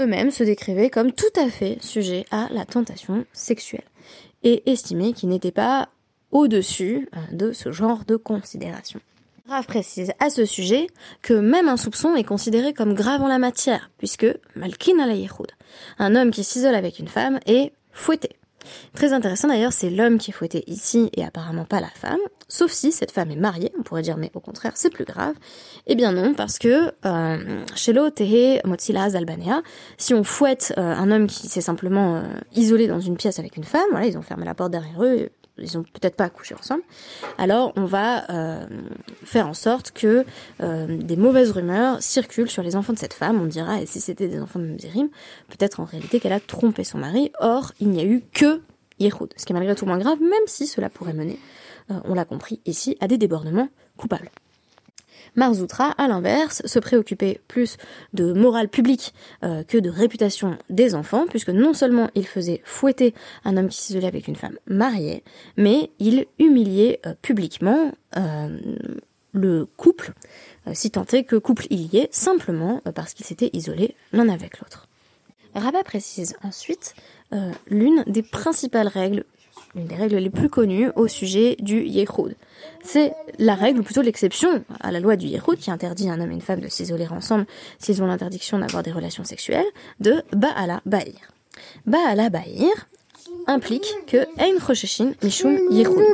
eux-mêmes 0.00 0.30
se 0.30 0.42
décrivaient 0.42 0.90
comme 0.90 1.12
tout 1.12 1.40
à 1.40 1.48
fait 1.48 1.78
sujets 1.80 2.24
à 2.30 2.48
la 2.50 2.64
tentation 2.64 3.24
sexuelle 3.32 3.84
et 4.42 4.70
estimaient 4.70 5.12
qu'ils 5.12 5.28
n'étaient 5.28 5.52
pas 5.52 5.88
au-dessus 6.32 7.08
euh, 7.14 7.36
de 7.36 7.52
ce 7.52 7.72
genre 7.72 8.04
de 8.06 8.16
considération. 8.16 9.00
Grave 9.46 9.66
précise 9.66 10.12
à 10.20 10.30
ce 10.30 10.44
sujet 10.44 10.86
que 11.22 11.34
même 11.34 11.68
un 11.68 11.76
soupçon 11.76 12.14
est 12.14 12.24
considéré 12.24 12.72
comme 12.72 12.94
grave 12.94 13.22
en 13.22 13.28
la 13.28 13.38
matière, 13.38 13.90
puisque 13.98 14.26
Malkin 14.54 14.98
al 15.00 15.12
un 15.98 16.14
homme 16.14 16.30
qui 16.30 16.44
s'isole 16.44 16.76
avec 16.76 17.00
une 17.00 17.08
femme, 17.08 17.40
est 17.46 17.72
fouetté. 17.90 18.39
Très 18.94 19.12
intéressant 19.12 19.48
d'ailleurs, 19.48 19.72
c'est 19.72 19.90
l'homme 19.90 20.18
qui 20.18 20.30
est 20.30 20.34
fouetté 20.34 20.64
ici 20.66 21.10
et 21.16 21.24
apparemment 21.24 21.64
pas 21.64 21.80
la 21.80 21.88
femme, 21.88 22.20
sauf 22.48 22.70
si 22.70 22.92
cette 22.92 23.10
femme 23.10 23.30
est 23.30 23.36
mariée, 23.36 23.72
on 23.78 23.82
pourrait 23.82 24.02
dire 24.02 24.16
mais 24.16 24.30
au 24.34 24.40
contraire 24.40 24.72
c'est 24.74 24.90
plus 24.90 25.04
grave. 25.04 25.34
Eh 25.86 25.94
bien 25.94 26.12
non, 26.12 26.34
parce 26.34 26.58
que 26.58 26.92
euh, 27.04 27.64
chez 27.74 27.92
Tehe 27.92 28.60
Motsila 28.64 29.04
Albanea, 29.04 29.62
si 29.98 30.14
on 30.14 30.24
fouette 30.24 30.74
euh, 30.78 30.80
un 30.80 31.10
homme 31.10 31.26
qui 31.26 31.48
s'est 31.48 31.60
simplement 31.60 32.16
euh, 32.16 32.22
isolé 32.54 32.86
dans 32.86 33.00
une 33.00 33.16
pièce 33.16 33.38
avec 33.38 33.56
une 33.56 33.64
femme, 33.64 33.86
voilà, 33.90 34.06
ils 34.06 34.18
ont 34.18 34.22
fermé 34.22 34.44
la 34.44 34.54
porte 34.54 34.72
derrière 34.72 35.02
eux, 35.02 35.30
ils 35.60 35.78
ont 35.78 35.82
peut-être 35.82 36.16
pas 36.16 36.24
accouché 36.24 36.54
ensemble, 36.54 36.82
alors 37.38 37.72
on 37.76 37.84
va 37.84 38.30
euh, 38.30 38.66
faire 39.24 39.48
en 39.48 39.54
sorte 39.54 39.92
que 39.92 40.24
des 40.60 41.16
mauvaises 41.16 41.50
rumeurs 41.50 42.02
circulent 42.02 42.50
sur 42.50 42.62
les 42.62 42.76
enfants 42.76 42.92
de 42.92 42.98
cette 42.98 43.14
femme. 43.14 43.40
On 43.40 43.46
dira, 43.46 43.80
et 43.80 43.86
si 43.86 44.00
c'était 44.00 44.28
des 44.28 44.40
enfants 44.40 44.58
de 44.58 44.66
Mzérim, 44.66 45.08
peut-être 45.48 45.80
en 45.80 45.84
réalité 45.84 46.20
qu'elle 46.20 46.32
a 46.32 46.40
trompé 46.40 46.84
son 46.84 46.98
mari. 46.98 47.32
Or, 47.40 47.72
il 47.80 47.88
n'y 47.90 48.00
a 48.00 48.04
eu 48.04 48.22
que 48.32 48.60
Yehoud, 48.98 49.32
ce 49.36 49.46
qui 49.46 49.52
est 49.52 49.54
malgré 49.54 49.74
tout 49.74 49.86
moins 49.86 49.98
grave, 49.98 50.20
même 50.20 50.46
si 50.46 50.66
cela 50.66 50.90
pourrait 50.90 51.14
mener 51.14 51.38
euh, 51.90 52.00
on 52.04 52.14
l'a 52.14 52.24
compris 52.24 52.60
ici, 52.66 52.96
à 53.00 53.08
des 53.08 53.18
débordements 53.18 53.68
coupables. 53.96 54.30
Marzoutra, 55.36 55.92
à 55.92 56.08
l'inverse, 56.08 56.62
se 56.64 56.78
préoccupait 56.78 57.40
plus 57.48 57.76
de 58.14 58.32
morale 58.32 58.68
publique 58.68 59.14
euh, 59.44 59.62
que 59.62 59.78
de 59.78 59.90
réputation 59.90 60.58
des 60.68 60.94
enfants, 60.94 61.26
puisque 61.28 61.50
non 61.50 61.74
seulement 61.74 62.10
il 62.14 62.26
faisait 62.26 62.60
fouetter 62.64 63.14
un 63.44 63.56
homme 63.56 63.68
qui 63.68 63.78
s'isolait 63.78 64.06
avec 64.06 64.28
une 64.28 64.36
femme 64.36 64.58
mariée, 64.66 65.22
mais 65.56 65.90
il 65.98 66.26
humiliait 66.38 67.00
euh, 67.06 67.14
publiquement 67.22 67.92
le 69.32 69.66
couple, 69.76 70.12
si 70.72 70.90
tant 70.90 71.04
est 71.12 71.22
que 71.22 71.36
couple 71.36 71.68
il 71.70 71.94
y 71.94 71.98
ait, 71.98 72.08
simplement 72.10 72.82
parce 72.92 73.14
qu'ils 73.14 73.24
s'étaient 73.24 73.50
isolés 73.52 73.94
l'un 74.12 74.28
avec 74.28 74.58
l'autre. 74.58 74.88
Rabat 75.54 75.84
précise 75.84 76.34
ensuite 76.42 76.96
l'une 77.68 78.02
des 78.08 78.22
principales 78.22 78.88
règles 78.88 79.24
l'une 79.74 79.86
des 79.86 79.94
règles 79.94 80.16
les 80.16 80.30
plus 80.30 80.48
connues 80.48 80.90
au 80.96 81.08
sujet 81.08 81.56
du 81.60 81.82
Yehoud. 81.82 82.34
C'est 82.82 83.12
la 83.38 83.54
règle, 83.54 83.80
ou 83.80 83.82
plutôt 83.82 84.02
l'exception 84.02 84.64
à 84.80 84.90
la 84.90 85.00
loi 85.00 85.16
du 85.16 85.26
Yehoud 85.26 85.58
qui 85.58 85.70
interdit 85.70 86.08
à 86.08 86.12
un 86.12 86.20
homme 86.20 86.30
et 86.30 86.34
une 86.34 86.40
femme 86.40 86.60
de 86.60 86.68
s'isoler 86.68 87.06
ensemble 87.08 87.46
s'ils 87.78 88.02
ont 88.02 88.06
l'interdiction 88.06 88.58
d'avoir 88.58 88.82
des 88.82 88.92
relations 88.92 89.24
sexuelles, 89.24 89.66
de 90.00 90.22
Ba'ala 90.32 90.80
Ba'ir. 90.86 91.32
Ba'ala 91.86 92.30
Ba'ir 92.30 92.88
implique 93.46 93.94
que 94.06 94.18
Ein 94.38 94.58
Rosheshin 94.64 95.12
Mishum 95.22 95.58
Yehoud. 95.70 96.04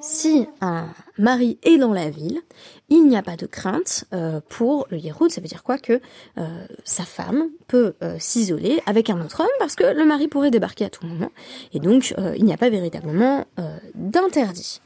Si 0.00 0.46
un 0.60 0.88
mari 1.18 1.58
est 1.62 1.78
dans 1.78 1.92
la 1.92 2.10
ville, 2.10 2.40
il 2.88 3.06
n'y 3.06 3.16
a 3.16 3.22
pas 3.22 3.36
de 3.36 3.46
crainte 3.46 4.04
euh, 4.12 4.40
pour 4.48 4.86
le 4.90 4.98
Yehoud. 4.98 5.30
Ça 5.30 5.40
veut 5.40 5.46
dire 5.46 5.62
quoi 5.62 5.78
Que 5.78 6.00
euh, 6.38 6.66
sa 6.84 7.04
femme 7.04 7.48
peut 7.68 7.94
euh, 8.02 8.16
s'isoler 8.18 8.82
avec 8.86 9.10
un 9.10 9.20
autre 9.20 9.40
homme 9.40 9.48
parce 9.58 9.76
que 9.76 9.84
le 9.84 10.04
mari 10.04 10.28
pourrait 10.28 10.50
débarquer 10.50 10.86
à 10.86 10.90
tout 10.90 11.06
moment. 11.06 11.30
Et 11.72 11.80
donc, 11.80 12.14
il 12.36 12.44
n'y 12.44 12.52
a 12.52 12.56
pas 12.56 12.70
véritablement 12.70 13.46
d'interdit. 13.94 14.80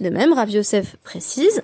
De 0.00 0.08
même, 0.08 0.32
Rav 0.32 0.50
Yosef 0.50 0.96
précise, 1.04 1.60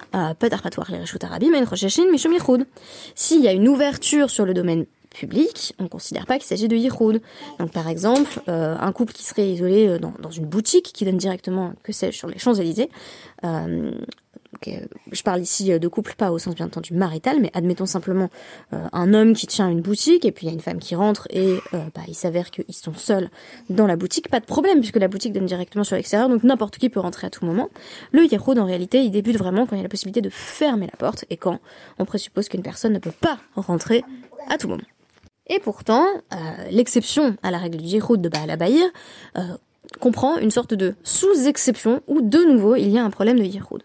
S'il 3.14 3.42
y 3.42 3.48
a 3.48 3.52
une 3.52 3.68
ouverture 3.68 4.30
sur 4.30 4.44
le 4.44 4.52
domaine 4.52 4.84
public, 5.16 5.74
on 5.78 5.84
ne 5.84 5.88
considère 5.88 6.26
pas 6.26 6.36
qu'il 6.36 6.46
s'agit 6.46 6.68
de 6.68 6.76
yichoud. 6.76 7.20
Donc 7.58 7.72
par 7.72 7.88
exemple, 7.88 8.40
euh, 8.48 8.76
un 8.78 8.92
couple 8.92 9.12
qui 9.12 9.24
serait 9.24 9.48
isolé 9.48 9.88
euh, 9.88 9.98
dans, 9.98 10.30
une 10.30 10.46
boutique 10.46 10.92
qui 10.92 11.04
donne 11.04 11.16
directement, 11.16 11.72
que 11.82 11.92
sais-je, 11.92 12.16
sur 12.16 12.28
les 12.28 12.38
Champs-Élysées. 12.38 12.90
Euh, 13.44 13.92
je 15.12 15.22
parle 15.22 15.42
ici 15.42 15.78
de 15.78 15.88
couple 15.88 16.14
pas 16.16 16.30
au 16.32 16.38
sens 16.38 16.54
bien 16.54 16.66
entendu 16.66 16.94
marital, 16.94 17.38
mais 17.40 17.50
admettons 17.52 17.84
simplement 17.84 18.30
un 18.72 19.12
homme 19.12 19.34
qui 19.34 19.46
tient 19.46 19.68
une 19.68 19.82
boutique 19.82 20.24
et 20.24 20.32
puis 20.32 20.46
il 20.46 20.48
y 20.48 20.50
a 20.50 20.54
une 20.54 20.62
femme 20.62 20.78
qui 20.78 20.94
rentre 20.94 21.28
et 21.28 21.58
bah, 21.72 22.00
il 22.08 22.14
s'avère 22.14 22.50
qu'ils 22.50 22.74
sont 22.74 22.94
seuls 22.94 23.28
dans 23.68 23.86
la 23.86 23.96
boutique, 23.96 24.30
pas 24.30 24.40
de 24.40 24.46
problème 24.46 24.78
puisque 24.78 24.96
la 24.96 25.08
boutique 25.08 25.34
donne 25.34 25.44
directement 25.44 25.84
sur 25.84 25.96
l'extérieur, 25.96 26.30
donc 26.30 26.42
n'importe 26.42 26.78
qui 26.78 26.88
peut 26.88 27.00
rentrer 27.00 27.26
à 27.26 27.30
tout 27.30 27.44
moment. 27.44 27.68
Le 28.12 28.24
yichoud 28.24 28.58
en 28.58 28.64
réalité 28.64 29.02
il 29.02 29.10
débute 29.10 29.36
vraiment 29.36 29.66
quand 29.66 29.76
il 29.76 29.80
y 29.80 29.82
a 29.82 29.82
la 29.82 29.90
possibilité 29.90 30.22
de 30.22 30.30
fermer 30.30 30.86
la 30.86 30.96
porte 30.96 31.26
et 31.28 31.36
quand 31.36 31.60
on 31.98 32.06
présuppose 32.06 32.48
qu'une 32.48 32.62
personne 32.62 32.94
ne 32.94 32.98
peut 32.98 33.12
pas 33.12 33.38
rentrer 33.56 34.04
à 34.48 34.56
tout 34.56 34.68
moment. 34.68 34.84
Et 35.48 35.60
pourtant, 35.60 36.06
euh, 36.32 36.36
l'exception 36.70 37.36
à 37.42 37.50
la 37.50 37.58
règle 37.58 37.78
du 37.78 37.88
Jiroud 37.88 38.20
de 38.20 38.28
Baal 38.28 38.50
euh, 39.36 39.40
comprend 40.00 40.38
une 40.38 40.50
sorte 40.50 40.74
de 40.74 40.94
sous-exception 41.04 42.02
où 42.08 42.20
de 42.20 42.38
nouveau 42.38 42.74
il 42.74 42.88
y 42.88 42.98
a 42.98 43.04
un 43.04 43.10
problème 43.10 43.38
de 43.38 43.44
Yiroud. 43.44 43.82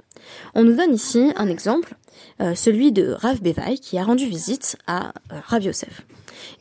On 0.55 0.63
nous 0.63 0.75
donne 0.75 0.93
ici 0.93 1.31
un 1.35 1.47
exemple, 1.47 1.95
euh, 2.41 2.55
celui 2.55 2.91
de 2.91 3.11
Rav 3.11 3.41
Bevaï 3.41 3.79
qui 3.79 3.99
a 3.99 4.03
rendu 4.03 4.25
visite 4.25 4.77
à 4.87 5.13
Rav 5.29 5.63
Yosef. 5.63 6.01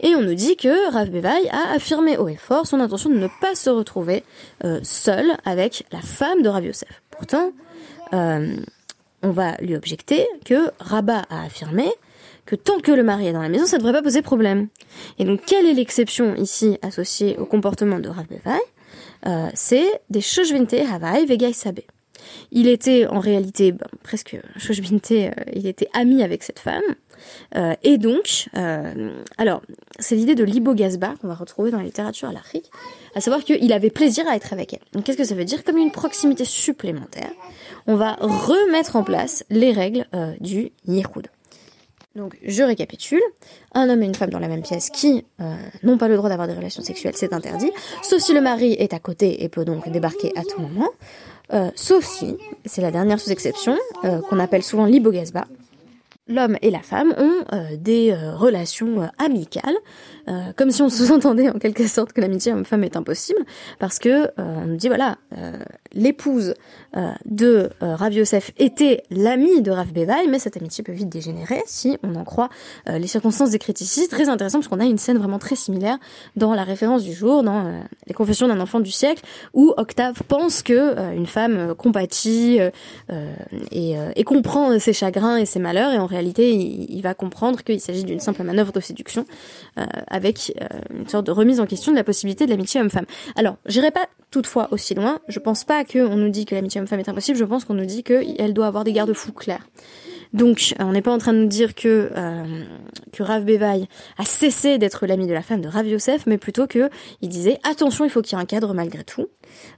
Et 0.00 0.14
on 0.14 0.21
nous 0.21 0.35
dit 0.35 0.57
que 0.57 0.92
Rav 0.92 1.09
Bevaï 1.09 1.49
a 1.49 1.73
affirmé 1.73 2.19
haut 2.19 2.28
et 2.28 2.37
fort 2.37 2.66
son 2.66 2.80
intention 2.80 3.09
de 3.09 3.16
ne 3.16 3.28
pas 3.40 3.54
se 3.54 3.71
retrouver 3.71 4.25
seul 4.83 5.37
avec 5.45 5.87
la 5.92 6.02
femme 6.02 6.42
de 6.42 6.49
Rav 6.50 6.64
Yosef. 6.64 7.02
Pourtant, 7.11 7.52
on 8.12 9.30
va 9.30 9.57
lui 9.61 9.76
objecter 9.76 10.26
que 10.45 10.71
Rabat 10.80 11.23
a 11.30 11.45
affirmé 11.45 11.90
que 12.50 12.57
tant 12.57 12.80
que 12.80 12.90
le 12.90 13.04
mari 13.04 13.28
est 13.28 13.33
dans 13.33 13.42
la 13.42 13.49
maison, 13.49 13.64
ça 13.64 13.76
ne 13.76 13.83
devrait 13.83 13.92
pas 13.92 14.02
poser 14.02 14.23
problème. 14.23 14.66
Et 15.21 15.25
donc, 15.25 15.42
quelle 15.47 15.66
est 15.66 15.73
l'exception 15.73 16.35
ici 16.35 16.78
associée 16.83 17.37
au 17.38 17.47
comportement 17.47 18.00
de 18.00 18.09
Rav 18.09 18.26
euh, 19.26 19.49
C'est 19.54 19.87
des 20.11 20.21
Shoshvinte 20.21 20.75
Havai 20.75 21.26
Vegai 21.26 21.52
Sabe. 21.52 21.78
Il 22.50 22.66
était 22.66 23.07
en 23.07 23.21
réalité, 23.21 23.71
ben, 23.71 23.87
presque 24.02 24.37
Shoshvinte, 24.57 25.12
euh, 25.12 25.30
il 25.54 25.69
était 25.69 25.88
ami 25.95 26.25
avec 26.25 26.42
cette 26.42 26.59
femme. 26.59 26.83
Euh, 27.54 27.75
et 27.85 27.99
donc, 27.99 28.49
euh, 28.57 29.23
alors, 29.38 29.62
c'est 30.00 30.16
l'idée 30.16 30.35
de 30.35 30.42
Libo 30.42 30.75
Gazba 30.75 31.14
qu'on 31.21 31.28
va 31.28 31.35
retrouver 31.37 31.71
dans 31.71 31.78
la 31.78 31.85
littérature 31.85 32.30
à 32.30 32.33
l'Afrique, 32.33 32.69
à 33.14 33.21
savoir 33.21 33.45
qu'il 33.45 33.73
avait 33.73 33.90
plaisir 33.90 34.26
à 34.28 34.35
être 34.35 34.52
avec 34.52 34.73
elle. 34.73 34.80
Donc, 34.92 35.04
qu'est-ce 35.04 35.19
que 35.19 35.25
ça 35.25 35.37
veut 35.37 35.45
dire? 35.45 35.62
Comme 35.62 35.76
une 35.76 35.92
proximité 35.92 36.45
supplémentaire, 36.45 37.30
on 37.87 37.95
va 37.95 38.14
remettre 38.21 38.97
en 38.97 39.04
place 39.04 39.45
les 39.50 39.71
règles 39.71 40.07
du 40.40 40.73
Yichud. 40.88 41.28
Donc, 42.17 42.37
je 42.45 42.62
récapitule. 42.62 43.23
Un 43.75 43.88
homme 43.88 44.02
et 44.02 44.07
une 44.07 44.14
femme 44.14 44.31
dans 44.31 44.38
la 44.38 44.49
même 44.49 44.62
pièce 44.62 44.90
qui 44.90 45.25
euh, 45.40 45.55
n'ont 45.83 45.99
pas 45.99 46.09
le 46.09 46.17
droit 46.17 46.29
d'avoir 46.29 46.49
des 46.49 46.55
relations 46.55 46.83
sexuelles, 46.83 47.14
c'est 47.17 47.33
interdit. 47.33 47.71
Sauf 48.02 48.21
si 48.21 48.35
le 48.35 48.40
mari 48.40 48.73
est 48.73 48.93
à 48.93 48.99
côté 48.99 49.45
et 49.45 49.49
peut 49.49 49.64
donc 49.64 49.88
débarquer 49.88 50.33
à 50.37 50.43
tout 50.43 50.61
moment. 50.61 50.90
sauf 51.75 52.05
si, 52.05 52.37
c'est 52.64 52.83
la 52.83 52.90
dernière 52.90 53.21
sous-exception, 53.21 53.76
qu'on 54.02 54.38
appelle 54.38 54.62
souvent 54.62 54.87
l'ibogasba, 54.87 55.47
l'homme 56.29 56.57
et 56.62 56.71
la 56.71 56.81
femme 56.81 57.12
ont 57.19 57.45
des 57.76 58.14
relations 58.14 59.11
amicales 59.19 59.76
euh, 60.29 60.53
comme 60.57 60.71
si 60.71 60.83
on 60.83 60.89
sous-entendait 60.91 61.49
en 61.49 61.59
quelque 61.59 61.87
sorte 61.87 62.12
que 62.12 62.21
l'amitié 62.21 62.53
homme-femme 62.53 62.85
est 62.85 62.97
impossible, 62.97 63.41
parce 63.79 63.99
que 63.99 64.09
euh, 64.09 64.29
on 64.39 64.67
nous 64.67 64.77
dit 64.77 64.89
voilà, 64.89 65.19
euh, 65.37 65.53
l'épouse 65.93 66.55
de 67.25 67.71
Rav 67.81 68.12
Yosef 68.12 68.50
était 68.59 69.05
l'amie 69.11 69.62
de 69.62 69.71
Rav 69.71 69.93
Bevaï, 69.93 70.27
mais 70.29 70.41
cette 70.41 70.57
amitié 70.57 70.83
peut 70.83 70.91
vite 70.91 71.09
dégénérer 71.09 71.62
si 71.65 71.97
on 72.03 72.17
en 72.17 72.25
croit 72.25 72.49
les 72.89 73.07
circonstances 73.07 73.50
décrites 73.50 73.81
ici. 73.81 74.09
Très 74.09 74.29
intéressant 74.29 74.59
parce 74.59 74.67
qu'on 74.67 74.81
a 74.81 74.85
une 74.85 74.99
scène 74.99 75.19
vraiment 75.19 75.39
très 75.39 75.55
similaire 75.55 75.99
dans 76.35 76.53
la 76.53 76.65
référence 76.65 77.05
du 77.05 77.12
jour, 77.12 77.45
dans 77.45 77.81
les 78.09 78.15
confessions 78.15 78.49
d'un 78.49 78.59
enfant 78.59 78.81
du 78.81 78.91
siècle, 78.91 79.23
où 79.55 79.73
Octave 79.77 80.23
pense 80.27 80.62
que 80.62 81.15
une 81.15 81.27
femme 81.27 81.77
compatit 81.77 82.59
et, 83.71 83.95
et, 84.17 84.25
comprend 84.25 84.77
ses 84.81 84.93
chagrins 84.93 85.37
et 85.37 85.47
ses 85.47 85.61
malheurs, 85.61 85.93
et 85.93 85.99
en 85.99 86.07
réalité 86.07 86.53
il, 86.53 86.87
il 86.91 87.03
va 87.03 87.15
comprendre 87.15 87.62
qu'il 87.62 87.81
s'agit 87.81 88.05
d'une 88.05 88.21
simple 88.21 88.43
manœuvre 88.43 88.73
de 88.73 88.81
séduction 88.81 89.27
avec 90.11 90.52
euh, 90.61 90.67
une 90.90 91.09
sorte 91.09 91.26
de 91.26 91.33
remise 91.33 91.61
en 91.61 91.67
question 91.67 91.93
de 91.93 91.97
la 91.97 92.05
possibilité 92.05 92.45
de 92.45 92.50
l'amitié 92.50 92.81
homme-femme. 92.81 93.07
Alors, 93.37 93.57
j'irai 93.67 93.90
pas 93.90 94.07
toutefois 94.31 94.69
aussi 94.73 94.95
loin. 94.95 95.21
Je 95.29 95.38
pense 95.38 95.64
pas 95.64 95.85
qu'on 95.85 96.17
nous 96.17 96.29
dit 96.29 96.45
que 96.45 96.55
l'amitié 96.55 96.81
homme-femme 96.81 97.00
est 97.00 97.09
impossible. 97.09 97.38
Je 97.38 97.45
pense 97.45 97.64
qu'on 97.64 97.75
nous 97.75 97.87
dit 97.87 98.02
qu'elle 98.02 98.52
doit 98.52 98.67
avoir 98.67 98.85
des 98.85 98.93
garde-fous 98.93 99.33
clairs. 99.33 99.67
Donc, 100.33 100.75
euh, 100.79 100.85
on 100.85 100.93
n'est 100.93 101.02
pas 101.02 101.12
en 101.12 101.19
train 101.19 101.33
de 101.33 101.38
nous 101.38 101.49
dire 101.49 101.75
que 101.75 102.11
euh, 102.17 102.64
que 103.12 103.23
Rav 103.23 103.45
Bevaï 103.45 103.88
a 104.17 104.25
cessé 104.25 104.79
d'être 104.79 105.07
l'ami 105.07 105.26
de 105.26 105.33
la 105.33 105.43
femme 105.43 105.61
de 105.61 105.69
Rav 105.69 105.87
Yosef, 105.87 106.26
mais 106.26 106.38
plutôt 106.38 106.69
que 106.69 106.88
il 107.21 107.29
disait 107.29 107.59
attention, 107.69 108.05
il 108.05 108.11
faut 108.11 108.23
qu'il 108.23 108.37
y 108.37 108.40
ait 108.40 108.43
un 108.43 108.47
cadre 108.47 108.73
malgré 108.75 109.02
tout. 109.02 109.29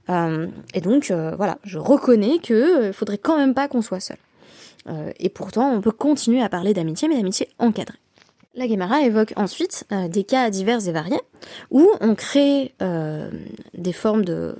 et 0.09 0.81
donc, 0.81 1.11
voilà, 1.11 1.57
je 1.63 1.79
reconnais 1.79 2.37
que 2.37 2.91
faudrait 2.91 3.17
quand 3.17 3.37
même 3.37 3.55
pas 3.55 3.67
qu'on 3.67 3.81
soit 3.81 3.99
seul. 3.99 4.17
et 5.17 5.29
pourtant, 5.29 5.73
on 5.73 5.81
peut 5.81 5.91
continuer 5.91 6.43
à 6.43 6.49
parler 6.49 6.75
d'amitié, 6.75 7.07
mais 7.07 7.15
d'amitié 7.15 7.49
encadrée. 7.57 8.02
La 8.55 8.67
Gemara 8.67 9.01
évoque 9.01 9.33
ensuite 9.35 9.83
euh, 9.91 10.07
des 10.07 10.23
cas 10.23 10.51
divers 10.51 10.87
et 10.87 10.91
variés 10.91 11.21
où 11.71 11.89
on 12.01 12.13
crée 12.13 12.75
euh, 12.83 13.31
des 13.73 13.93
formes 13.93 14.23
de 14.23 14.55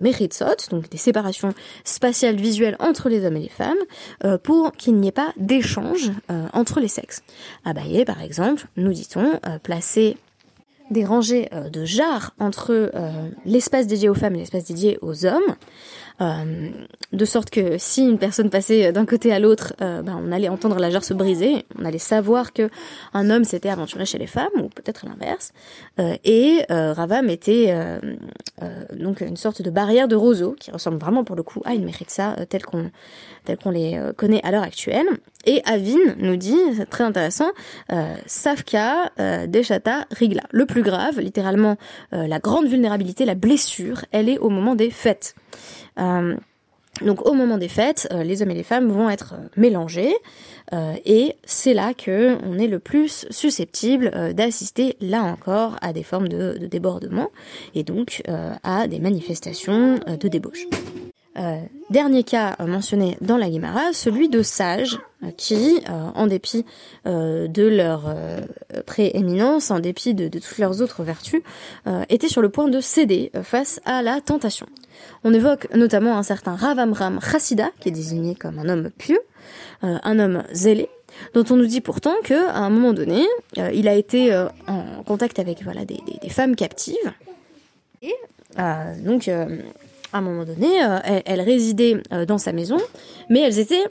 méritsot, 0.00 0.68
donc 0.70 0.88
des 0.90 0.96
séparations 0.96 1.54
spatiales 1.84 2.34
visuelles 2.34 2.76
entre 2.80 3.08
les 3.08 3.24
hommes 3.24 3.36
et 3.36 3.42
les 3.42 3.48
femmes, 3.48 3.78
euh, 4.24 4.38
pour 4.38 4.72
qu'il 4.72 4.96
n'y 4.96 5.06
ait 5.06 5.12
pas 5.12 5.32
d'échange 5.36 6.10
entre 6.52 6.80
les 6.80 6.88
sexes. 6.88 7.22
Abaye, 7.64 8.04
par 8.04 8.20
exemple, 8.20 8.66
nous 8.76 8.92
dit-on, 8.92 9.38
placer 9.62 10.16
des 10.92 11.04
rangées 11.04 11.48
de 11.72 11.84
jarres 11.84 12.34
entre 12.38 12.90
l'espace 13.44 13.86
dédié 13.86 14.08
aux 14.08 14.14
femmes 14.14 14.34
et 14.34 14.38
l'espace 14.38 14.64
dédié 14.64 14.98
aux 15.02 15.26
hommes, 15.26 15.56
euh, 16.20 16.70
de 17.12 17.24
sorte 17.24 17.50
que 17.50 17.76
si 17.78 18.02
une 18.02 18.18
personne 18.18 18.48
passait 18.48 18.92
d'un 18.92 19.04
côté 19.04 19.32
à 19.32 19.38
l'autre, 19.38 19.74
euh, 19.82 20.02
ben, 20.02 20.18
on 20.24 20.32
allait 20.32 20.48
entendre 20.48 20.78
la 20.78 20.88
jarre 20.88 21.04
se 21.04 21.14
briser, 21.14 21.64
on 21.78 21.84
allait 21.84 21.98
savoir 21.98 22.52
que 22.52 22.70
un 23.12 23.28
homme 23.28 23.44
s'était 23.44 23.68
aventuré 23.68 24.06
chez 24.06 24.18
les 24.18 24.26
femmes, 24.26 24.48
ou 24.56 24.68
peut-être 24.68 25.04
l'inverse. 25.06 25.52
Euh, 25.98 26.14
et 26.24 26.64
Rava 26.70 27.22
mettait 27.22 27.74
donc 28.94 29.20
une 29.20 29.36
sorte 29.36 29.62
de 29.62 29.70
barrière 29.70 30.08
de 30.08 30.16
roseau 30.16 30.54
qui 30.58 30.70
ressemble 30.70 30.98
vraiment 30.98 31.24
pour 31.24 31.36
le 31.36 31.42
coup 31.42 31.60
à 31.64 31.74
une 31.74 31.84
méritza 31.84 32.36
telle 32.48 32.64
qu'on 32.64 32.90
telle 33.44 33.58
qu'on 33.58 33.70
les 33.70 34.00
connaît 34.16 34.40
à 34.44 34.50
l'heure 34.50 34.62
actuelle. 34.62 35.06
Et 35.44 35.60
Avin 35.64 35.98
nous 36.18 36.36
dit, 36.36 36.60
très 36.90 37.04
intéressant, 37.04 37.50
Safka, 38.26 39.10
Deshata, 39.48 40.06
Rigla. 40.12 40.42
Le 40.50 40.66
plus 40.66 40.81
grave, 40.82 41.20
littéralement, 41.20 41.76
la 42.12 42.38
grande 42.38 42.66
vulnérabilité, 42.66 43.24
la 43.24 43.34
blessure, 43.34 44.04
elle 44.12 44.28
est 44.28 44.38
au 44.38 44.50
moment 44.50 44.74
des 44.74 44.90
fêtes. 44.90 45.34
Euh, 45.98 46.36
donc 47.00 47.26
au 47.26 47.32
moment 47.32 47.58
des 47.58 47.68
fêtes, 47.68 48.06
euh, 48.12 48.22
les 48.22 48.42
hommes 48.42 48.50
et 48.50 48.54
les 48.54 48.62
femmes 48.62 48.88
vont 48.88 49.08
être 49.08 49.34
euh, 49.34 49.48
mélangés 49.56 50.14
et 51.04 51.36
c'est 51.44 51.74
là 51.74 51.92
que 51.92 52.38
on 52.46 52.58
est 52.58 52.66
le 52.66 52.78
plus 52.78 53.26
susceptible 53.28 54.32
d'assister 54.32 54.96
là 55.02 55.22
encore 55.22 55.76
à 55.82 55.92
des 55.92 56.02
formes 56.02 56.28
de, 56.28 56.56
de 56.58 56.66
débordement 56.66 57.28
et 57.74 57.82
donc 57.82 58.22
à 58.62 58.86
des 58.86 58.98
manifestations 58.98 59.96
de 60.18 60.28
débauche. 60.28 60.66
Euh, 61.38 61.60
dernier 61.88 62.24
cas 62.24 62.56
euh, 62.60 62.66
mentionné 62.66 63.16
dans 63.22 63.38
la 63.38 63.48
Guimara, 63.48 63.94
celui 63.94 64.28
de 64.28 64.42
sages 64.42 64.98
euh, 65.22 65.30
qui, 65.36 65.80
en 65.88 66.26
dépit 66.26 66.64
de 67.04 67.62
leur 67.62 68.14
prééminence, 68.86 69.70
en 69.70 69.80
dépit 69.80 70.14
de, 70.14 70.28
toutes 70.28 70.58
leurs 70.58 70.80
autres 70.80 71.02
vertus, 71.02 71.42
étaient 72.08 72.28
sur 72.28 72.42
le 72.42 72.48
point 72.48 72.68
de 72.68 72.80
céder 72.80 73.30
face 73.42 73.80
à 73.84 74.02
la 74.02 74.20
tentation. 74.20 74.66
On 75.24 75.32
évoque 75.32 75.72
notamment 75.74 76.16
un 76.16 76.22
certain 76.22 76.54
Ravamram 76.54 77.20
Chassida, 77.20 77.70
qui 77.80 77.88
est 77.88 77.92
désigné 77.92 78.34
comme 78.34 78.58
un 78.58 78.68
homme 78.68 78.90
pieux, 78.90 79.20
un 79.82 80.18
homme 80.18 80.44
zélé, 80.52 80.88
dont 81.34 81.44
on 81.50 81.56
nous 81.56 81.66
dit 81.66 81.80
pourtant 81.80 82.14
que 82.24 82.48
à 82.48 82.58
un 82.58 82.70
moment 82.70 82.92
donné, 82.92 83.24
il 83.56 83.88
a 83.88 83.94
été 83.94 84.34
en 84.66 85.02
contact 85.04 85.38
avec 85.38 85.62
voilà 85.62 85.84
des, 85.84 86.00
des 86.20 86.28
femmes 86.28 86.56
captives 86.56 87.12
et 88.02 88.14
donc 89.04 89.28
à 90.12 90.18
un 90.18 90.20
moment 90.20 90.44
donné, 90.44 90.84
euh, 90.84 91.20
elles, 91.24 91.40
résidaient 91.40 91.96
euh, 92.12 92.26
dans 92.26 92.38
sa 92.38 92.52
maison, 92.52 92.76
mais 93.28 93.40
elles 93.40 93.58
étaient 93.58 93.84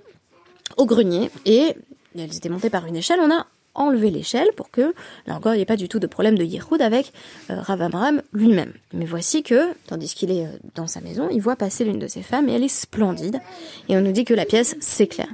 au 0.78 0.86
grenier 0.86 1.30
et 1.46 1.76
elles 2.18 2.36
étaient 2.36 2.50
montées 2.50 2.70
par 2.70 2.86
une 2.86 2.96
échelle. 2.96 3.20
On 3.22 3.32
a 3.32 3.46
enlevé 3.74 4.12
l'échelle 4.12 4.50
pour 4.56 4.70
que, 4.70 4.94
là 5.28 5.36
encore, 5.36 5.54
il 5.54 5.58
n'y 5.58 5.64
ait 5.64 5.66
pas 5.66 5.78
du 5.78 5.88
tout 5.88 6.00
de 6.00 6.08
problème 6.08 6.38
de 6.38 6.44
Yehoud 6.44 6.82
avec 6.82 7.14
euh, 7.50 7.62
Ravamram 7.62 8.22
lui-même. 8.34 8.74
Mais 8.94 9.06
voici 9.06 9.44
que, 9.44 9.74
tandis 9.88 10.14
qu'il 10.14 10.32
est 10.32 10.48
dans 10.76 10.88
sa 10.88 11.00
maison, 11.00 11.30
il 11.32 11.42
voit 11.42 11.56
passer 11.56 11.86
l'une 11.86 12.00
de 12.00 12.08
ses 12.08 12.22
femmes 12.22 12.50
et 12.50 12.54
elle 12.54 12.64
est 12.64 12.68
splendide. 12.68 13.40
Et 13.88 13.96
on 13.96 14.02
nous 14.02 14.12
dit 14.12 14.26
que 14.26 14.34
la 14.34 14.46
pièce 14.46 14.76
s'éclaire. 14.82 15.30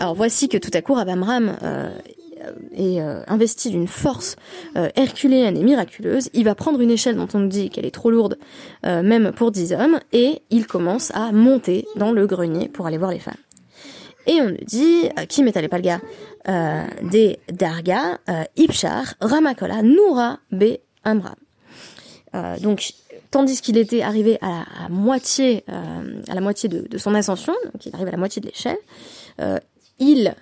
Alors 0.00 0.14
voici 0.14 0.50
que 0.50 0.58
tout 0.58 0.70
à 0.74 0.82
coup 0.82 0.92
Ravamram 0.92 1.56
est 2.74 3.00
euh, 3.00 3.22
investi 3.26 3.70
d'une 3.70 3.88
force 3.88 4.36
euh, 4.76 4.88
herculéenne 4.96 5.56
et 5.56 5.62
miraculeuse, 5.62 6.28
il 6.34 6.44
va 6.44 6.54
prendre 6.54 6.80
une 6.80 6.90
échelle 6.90 7.16
dont 7.16 7.28
on 7.34 7.40
nous 7.40 7.48
dit 7.48 7.70
qu'elle 7.70 7.86
est 7.86 7.90
trop 7.90 8.10
lourde, 8.10 8.38
euh, 8.84 9.02
même 9.02 9.32
pour 9.32 9.50
10 9.50 9.72
hommes, 9.72 10.00
et 10.12 10.42
il 10.50 10.66
commence 10.66 11.10
à 11.14 11.32
monter 11.32 11.86
dans 11.96 12.12
le 12.12 12.26
grenier 12.26 12.68
pour 12.68 12.86
aller 12.86 12.98
voir 12.98 13.10
les 13.10 13.18
femmes. 13.18 13.34
Et 14.26 14.40
on 14.40 14.50
nous 14.50 14.64
dit, 14.64 15.08
qui 15.28 15.42
m'étalait 15.42 15.68
pas 15.68 15.78
le 15.78 15.82
gars, 15.82 16.00
des 17.02 17.38
Darga, 17.52 18.18
Ipchar, 18.56 19.14
Ramakola, 19.20 19.82
Noura, 19.82 20.38
B, 20.50 20.78
Amram. 21.04 21.34
donc, 22.60 22.92
tandis 23.30 23.60
qu'il 23.60 23.76
était 23.76 24.02
arrivé 24.02 24.38
à 24.40 24.64
la 24.82 24.88
moitié, 24.88 25.64
à 25.68 26.34
la 26.34 26.40
moitié 26.40 26.68
de, 26.68 26.88
de, 26.88 26.98
son 26.98 27.14
ascension, 27.14 27.54
donc 27.72 27.86
il 27.86 27.94
arrive 27.94 28.08
à 28.08 28.12
la 28.12 28.16
moitié 28.16 28.40
de 28.42 28.46
l'échelle, 28.46 28.78
il, 29.98 30.34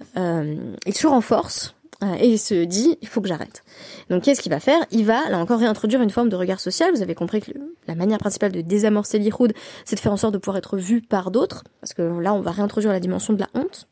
il 0.87 0.95
se 0.95 1.07
renforce 1.07 1.69
euh, 1.69 1.74
et 2.19 2.29
il 2.29 2.39
se 2.39 2.65
dit 2.65 2.99
il 3.03 3.09
faut 3.09 3.21
que 3.21 3.29
j'arrête. 3.29 3.65
Donc 4.11 4.23
qu'est-ce 4.23 4.41
qu'il 4.41 4.53
va 4.53 4.61
faire? 4.61 4.85
Il 4.91 5.05
va 5.05 5.29
là 5.31 5.39
encore 5.39 5.59
réintroduire 5.59 6.03
une 6.03 6.11
forme 6.11 6.29
de 6.29 6.37
regard 6.37 6.61
social. 6.61 6.93
Vous 6.95 7.03
avez 7.03 7.15
compris 7.15 7.41
que 7.41 7.53
la 7.87 7.95
manière 7.95 8.19
principale 8.19 8.53
de 8.53 8.61
désamorcer 8.61 9.19
l'ihoud, 9.19 9.53
c'est 9.85 9.97
de 9.97 10.01
faire 10.01 10.13
en 10.13 10.17
sorte 10.17 10.35
de 10.35 10.39
pouvoir 10.39 10.57
être 10.59 10.77
vu 10.77 11.01
par 11.01 11.31
d'autres, 11.31 11.65
parce 11.81 11.95
que 11.95 12.03
là 12.03 12.35
on 12.35 12.41
va 12.41 12.51
réintroduire 12.51 12.93
la 12.93 13.01
dimension 13.01 13.33
de 13.33 13.41
la 13.41 13.49
honte. 13.55 13.89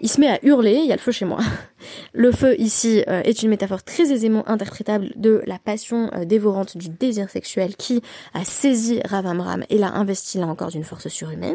Il 0.00 0.08
se 0.08 0.20
met 0.20 0.28
à 0.28 0.38
hurler, 0.44 0.74
il 0.74 0.86
y 0.86 0.92
a 0.92 0.96
le 0.96 1.00
feu 1.00 1.12
chez 1.12 1.24
moi. 1.24 1.38
Le 2.12 2.32
feu 2.32 2.58
ici 2.58 3.04
euh, 3.08 3.22
est 3.22 3.42
une 3.42 3.50
métaphore 3.50 3.82
très 3.82 4.10
aisément 4.10 4.46
interprétable 4.48 5.12
de 5.16 5.42
la 5.46 5.58
passion 5.58 6.10
euh, 6.14 6.24
dévorante 6.24 6.76
du 6.76 6.88
désir 6.88 7.30
sexuel 7.30 7.76
qui 7.76 8.02
a 8.34 8.44
saisi 8.44 9.00
Ravamram 9.04 9.64
et 9.70 9.78
l'a 9.78 9.92
investi 9.92 10.38
là 10.38 10.46
encore 10.46 10.68
d'une 10.68 10.84
force 10.84 11.08
surhumaine. 11.08 11.54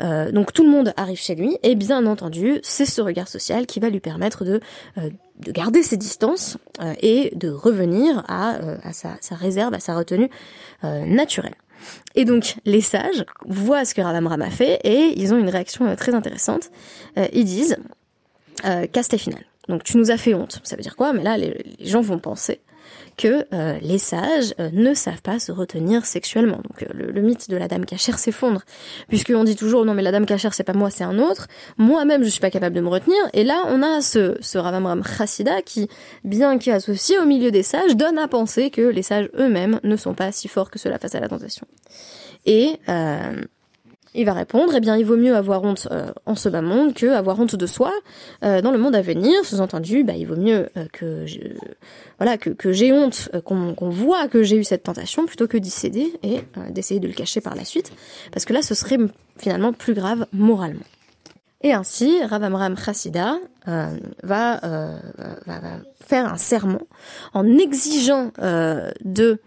Euh, 0.00 0.30
donc 0.32 0.52
tout 0.52 0.64
le 0.64 0.70
monde 0.70 0.92
arrive 0.96 1.18
chez 1.18 1.34
lui, 1.34 1.58
et 1.62 1.74
bien 1.74 2.06
entendu, 2.06 2.60
c'est 2.62 2.84
ce 2.84 3.00
regard 3.00 3.28
social 3.28 3.66
qui 3.66 3.80
va 3.80 3.90
lui 3.90 4.00
permettre 4.00 4.44
de, 4.44 4.60
euh, 4.98 5.10
de 5.40 5.52
garder 5.52 5.82
ses 5.82 5.96
distances 5.96 6.58
euh, 6.80 6.94
et 7.00 7.32
de 7.34 7.48
revenir 7.50 8.24
à, 8.28 8.58
sa, 8.92 9.34
réserve, 9.34 9.74
à 9.74 9.80
sa 9.80 9.96
retenue 9.96 10.28
naturelle. 10.82 11.54
Et 12.14 12.24
donc 12.24 12.56
les 12.64 12.80
sages 12.80 13.24
voient 13.46 13.84
ce 13.84 13.94
que 13.94 14.00
Ravamram 14.00 14.40
a 14.40 14.50
fait 14.50 14.80
et 14.84 15.18
ils 15.20 15.34
ont 15.34 15.38
une 15.38 15.48
réaction 15.48 15.96
très 15.96 16.14
intéressante. 16.14 16.70
ils 17.32 17.44
disent 17.44 17.76
casse 18.92 19.08
final. 19.16 19.42
Donc 19.68 19.82
tu 19.82 19.96
nous 19.96 20.12
as 20.12 20.16
fait 20.16 20.34
honte. 20.34 20.60
Ça 20.62 20.76
veut 20.76 20.82
dire 20.82 20.94
quoi? 20.94 21.12
Mais 21.12 21.24
là 21.24 21.36
les 21.36 21.56
gens 21.80 22.00
vont 22.00 22.20
penser 22.20 22.60
que 23.16 23.46
euh, 23.52 23.78
les 23.80 23.98
sages 23.98 24.54
euh, 24.58 24.70
ne 24.72 24.94
savent 24.94 25.22
pas 25.22 25.38
se 25.38 25.52
retenir 25.52 26.04
sexuellement. 26.04 26.56
Donc 26.56 26.82
euh, 26.82 27.12
le, 27.12 27.20
mythe 27.20 27.50
de 27.50 27.56
la 27.56 27.68
dame 27.68 27.84
cachère 27.84 28.18
s'effondre, 28.18 28.62
puisqu'on 29.08 29.44
dit 29.44 29.56
toujours 29.56 29.84
non 29.84 29.94
mais 29.94 30.02
la 30.02 30.12
dame 30.12 30.26
cachère 30.26 30.54
c'est 30.54 30.64
pas 30.64 30.72
moi, 30.72 30.90
c'est 30.90 31.04
un 31.04 31.18
autre. 31.18 31.48
Moi-même 31.78 32.22
je 32.22 32.28
suis 32.28 32.40
pas 32.40 32.50
capable 32.50 32.74
de 32.74 32.80
me 32.80 32.88
retenir. 32.88 33.18
Et 33.32 33.44
là 33.44 33.64
on 33.68 33.82
a 33.82 34.00
ce, 34.00 34.36
ce 34.40 34.58
Ravamram 34.58 35.02
Chassida 35.04 35.62
qui, 35.62 35.88
bien 36.24 36.58
qu'associé 36.58 37.18
au 37.18 37.24
milieu 37.24 37.50
des 37.50 37.62
sages, 37.62 37.96
donne 37.96 38.18
à 38.18 38.28
penser 38.28 38.70
que 38.70 38.82
les 38.82 39.02
sages 39.02 39.28
eux-mêmes 39.38 39.80
ne 39.82 39.96
sont 39.96 40.14
pas 40.14 40.32
si 40.32 40.48
forts 40.48 40.70
que 40.70 40.78
cela 40.78 40.98
face 40.98 41.14
à 41.14 41.20
la 41.20 41.28
tentation. 41.28 41.66
Et 42.44 42.78
il 44.14 44.26
va 44.26 44.34
répondre, 44.34 44.74
eh 44.76 44.80
bien, 44.80 44.96
il 44.96 45.06
vaut 45.06 45.16
mieux 45.16 45.34
avoir 45.34 45.62
honte 45.62 45.88
euh, 45.90 46.12
en 46.26 46.34
ce 46.34 46.48
bas 46.48 46.60
monde 46.60 46.94
que 46.94 47.06
avoir 47.06 47.38
honte 47.40 47.56
de 47.56 47.66
soi 47.66 47.92
euh, 48.44 48.60
dans 48.60 48.70
le 48.70 48.78
monde 48.78 48.94
à 48.94 49.00
venir. 49.00 49.44
Sous-entendu, 49.44 50.04
bah, 50.04 50.14
il 50.14 50.26
vaut 50.26 50.36
mieux 50.36 50.68
euh, 50.76 50.84
que 50.92 51.26
je, 51.26 51.38
voilà 52.18 52.36
que, 52.36 52.50
que 52.50 52.72
j'ai 52.72 52.92
honte, 52.92 53.30
qu'on 53.44 53.74
voit 53.88 54.28
que 54.28 54.42
j'ai 54.42 54.56
eu 54.56 54.64
cette 54.64 54.82
tentation, 54.82 55.24
plutôt 55.24 55.48
que 55.48 55.56
d'y 55.56 55.70
céder 55.70 56.12
et 56.22 56.40
d'essayer 56.70 57.00
de 57.00 57.08
le 57.08 57.14
cacher 57.14 57.40
par 57.40 57.54
la 57.54 57.64
suite, 57.64 57.92
parce 58.32 58.44
que 58.44 58.52
là, 58.52 58.62
ce 58.62 58.74
serait 58.74 58.98
finalement 59.38 59.72
plus 59.72 59.94
grave 59.94 60.26
moralement. 60.32 60.84
Et 61.62 61.72
ainsi, 61.72 62.22
Rav 62.24 62.42
Amram 62.42 62.76
Chassida 62.76 63.38
va, 63.66 63.90
va, 64.22 65.00
va, 65.46 65.60
faire 66.04 66.32
un 66.32 66.36
serment 66.36 66.82
en 67.34 67.46
exigeant 67.56 68.32
de 69.04 69.40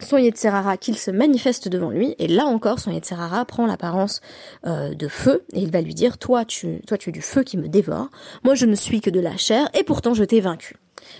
son 0.00 0.18
Yetzerara 0.18 0.76
qu'il 0.76 0.96
se 0.96 1.10
manifeste 1.10 1.68
devant 1.68 1.90
lui, 1.90 2.14
et 2.18 2.28
là 2.28 2.46
encore 2.46 2.78
son 2.78 2.90
Yetzerara 2.90 3.44
prend 3.44 3.66
l'apparence 3.66 4.20
euh, 4.66 4.94
de 4.94 5.08
feu, 5.08 5.44
et 5.52 5.60
il 5.60 5.70
va 5.70 5.80
lui 5.80 5.94
dire, 5.94 6.18
toi 6.18 6.44
tu, 6.44 6.80
toi 6.86 6.98
tu 6.98 7.10
es 7.10 7.12
du 7.12 7.22
feu 7.22 7.42
qui 7.42 7.56
me 7.56 7.68
dévore, 7.68 8.08
moi 8.44 8.54
je 8.54 8.66
ne 8.66 8.74
suis 8.74 9.00
que 9.00 9.10
de 9.10 9.20
la 9.20 9.36
chair, 9.36 9.68
et 9.74 9.84
pourtant 9.84 10.14
je 10.14 10.24
t'ai 10.24 10.40
vaincu. 10.40 10.76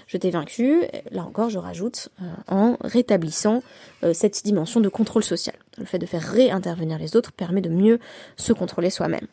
Je 0.07 0.17
t'ai 0.17 0.31
vaincu, 0.31 0.83
là 1.11 1.25
encore 1.25 1.51
je 1.51 1.59
rajoute, 1.59 2.09
euh, 2.21 2.25
en 2.49 2.77
rétablissant 2.83 3.63
euh, 4.05 4.13
cette 4.13 4.45
dimension 4.45 4.81
de 4.81 4.89
contrôle 4.89 5.25
social. 5.25 5.57
Le 5.79 5.85
fait 5.85 5.99
de 5.99 6.07
faire 6.07 6.23
réintervenir 6.23 6.99
les 6.99 7.17
autres 7.17 7.33
permet 7.33 7.61
de 7.61 7.71
mieux 7.71 7.99
se 8.37 8.53
contrôler 8.53 8.91
soi-même. 8.91 9.27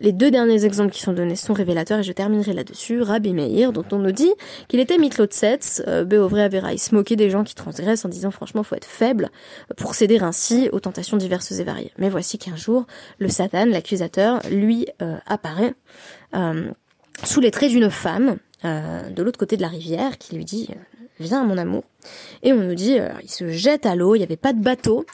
Les 0.00 0.12
deux 0.12 0.30
derniers 0.30 0.64
exemples 0.64 0.92
qui 0.92 1.00
sont 1.00 1.12
donnés 1.12 1.36
sont 1.36 1.52
révélateurs 1.52 1.98
et 1.98 2.02
je 2.02 2.12
terminerai 2.12 2.52
là-dessus. 2.52 3.02
Rabbi 3.02 3.32
Meir, 3.32 3.72
dont 3.72 3.84
on 3.92 3.98
nous 3.98 4.12
dit 4.12 4.32
qu'il 4.68 4.80
était 4.80 4.98
mitlotsetz, 4.98 5.82
euh, 5.86 6.04
Béovré 6.04 6.42
Avera, 6.42 6.72
il 6.72 6.78
se 6.78 6.94
moquait 6.94 7.16
des 7.16 7.30
gens 7.30 7.44
qui 7.44 7.54
transgressent 7.54 8.04
en 8.04 8.08
disant 8.08 8.30
franchement 8.30 8.62
faut 8.62 8.76
être 8.76 8.86
faible 8.86 9.30
pour 9.76 9.94
céder 9.94 10.18
ainsi 10.18 10.68
aux 10.72 10.80
tentations 10.80 11.16
diverses 11.16 11.52
et 11.52 11.64
variées. 11.64 11.92
Mais 11.98 12.08
voici 12.08 12.38
qu'un 12.38 12.56
jour, 12.56 12.86
le 13.18 13.28
Satan, 13.28 13.66
l'accusateur, 13.66 14.40
lui 14.50 14.86
euh, 15.02 15.16
apparaît 15.26 15.74
euh, 16.34 16.70
sous 17.24 17.40
les 17.40 17.50
traits 17.50 17.70
d'une 17.70 17.90
femme 17.90 18.36
de 18.62 19.22
l'autre 19.22 19.38
côté 19.38 19.56
de 19.56 19.62
la 19.62 19.68
rivière 19.68 20.18
qui 20.18 20.36
lui 20.36 20.44
dit 20.44 20.68
viens 21.20 21.44
mon 21.44 21.58
amour. 21.58 21.84
Et 22.42 22.52
on 22.52 22.56
nous 22.56 22.74
dit, 22.74 22.98
il 23.22 23.30
se 23.30 23.48
jette 23.48 23.86
à 23.86 23.94
l'eau, 23.94 24.14
il 24.14 24.18
n'y 24.18 24.24
avait 24.24 24.36
pas 24.36 24.52
de 24.52 24.62
bateau, 24.62 25.04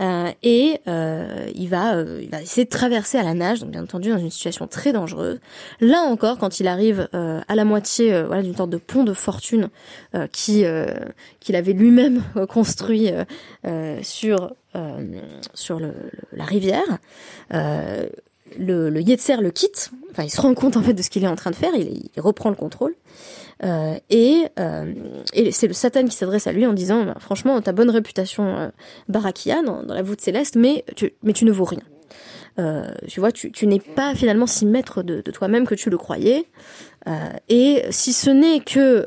euh, 0.00 0.30
et 0.42 0.80
euh, 0.88 1.46
il, 1.54 1.68
va, 1.68 1.94
euh, 1.94 2.20
il 2.22 2.30
va 2.30 2.40
essayer 2.40 2.64
de 2.64 2.70
traverser 2.70 3.18
à 3.18 3.22
la 3.22 3.34
nage, 3.34 3.60
donc 3.60 3.70
bien 3.70 3.82
entendu 3.82 4.08
dans 4.08 4.18
une 4.18 4.30
situation 4.30 4.66
très 4.66 4.92
dangereuse. 4.92 5.40
Là 5.80 6.00
encore, 6.00 6.38
quand 6.38 6.58
il 6.58 6.68
arrive 6.68 7.08
à 7.12 7.54
la 7.54 7.64
moitié 7.64 8.22
voilà, 8.22 8.42
d'une 8.42 8.56
sorte 8.56 8.70
de 8.70 8.78
pont 8.78 9.04
de 9.04 9.12
fortune 9.12 9.68
qui 10.32 10.64
qu'il 11.40 11.56
avait 11.56 11.72
lui-même 11.72 12.22
construit 12.48 13.10
sur 14.02 14.54
sur 15.54 15.80
la 16.32 16.44
rivière, 16.44 16.98
le, 18.58 18.90
le 18.90 19.00
Yetzer 19.00 19.36
le 19.40 19.50
quitte, 19.50 19.90
enfin 20.10 20.24
il 20.24 20.30
se 20.30 20.40
rend 20.40 20.54
compte 20.54 20.76
en 20.76 20.82
fait 20.82 20.94
de 20.94 21.02
ce 21.02 21.10
qu'il 21.10 21.24
est 21.24 21.28
en 21.28 21.36
train 21.36 21.50
de 21.50 21.56
faire, 21.56 21.74
il, 21.74 22.08
reprend 22.20 22.50
le 22.50 22.56
contrôle, 22.56 22.94
euh, 23.62 23.94
et, 24.08 24.46
euh, 24.58 24.92
et 25.32 25.52
c'est 25.52 25.66
le 25.66 25.74
Satan 25.74 26.04
qui 26.04 26.16
s'adresse 26.16 26.46
à 26.46 26.52
lui 26.52 26.66
en 26.66 26.72
disant 26.72 27.04
bah, 27.04 27.16
franchement 27.20 27.60
ta 27.60 27.72
bonne 27.72 27.90
réputation 27.90 28.56
euh, 28.56 28.68
Barakia 29.08 29.62
dans, 29.62 29.82
la 29.82 30.02
voûte 30.02 30.20
céleste, 30.20 30.56
mais 30.56 30.84
tu, 30.96 31.12
ne 31.44 31.52
vaux 31.52 31.64
rien. 31.64 31.82
Euh, 32.58 32.90
tu 33.06 33.20
vois, 33.20 33.32
tu, 33.32 33.52
tu 33.52 33.66
n'es 33.66 33.80
pas 33.80 34.14
finalement 34.14 34.46
si 34.46 34.66
maître 34.66 35.02
de, 35.02 35.20
toi-même 35.20 35.66
que 35.66 35.74
tu 35.74 35.90
le 35.90 35.98
croyais. 35.98 36.46
Et 37.48 37.82
si 37.90 38.12
ce 38.12 38.28
n'est 38.28 38.60
que 38.60 39.06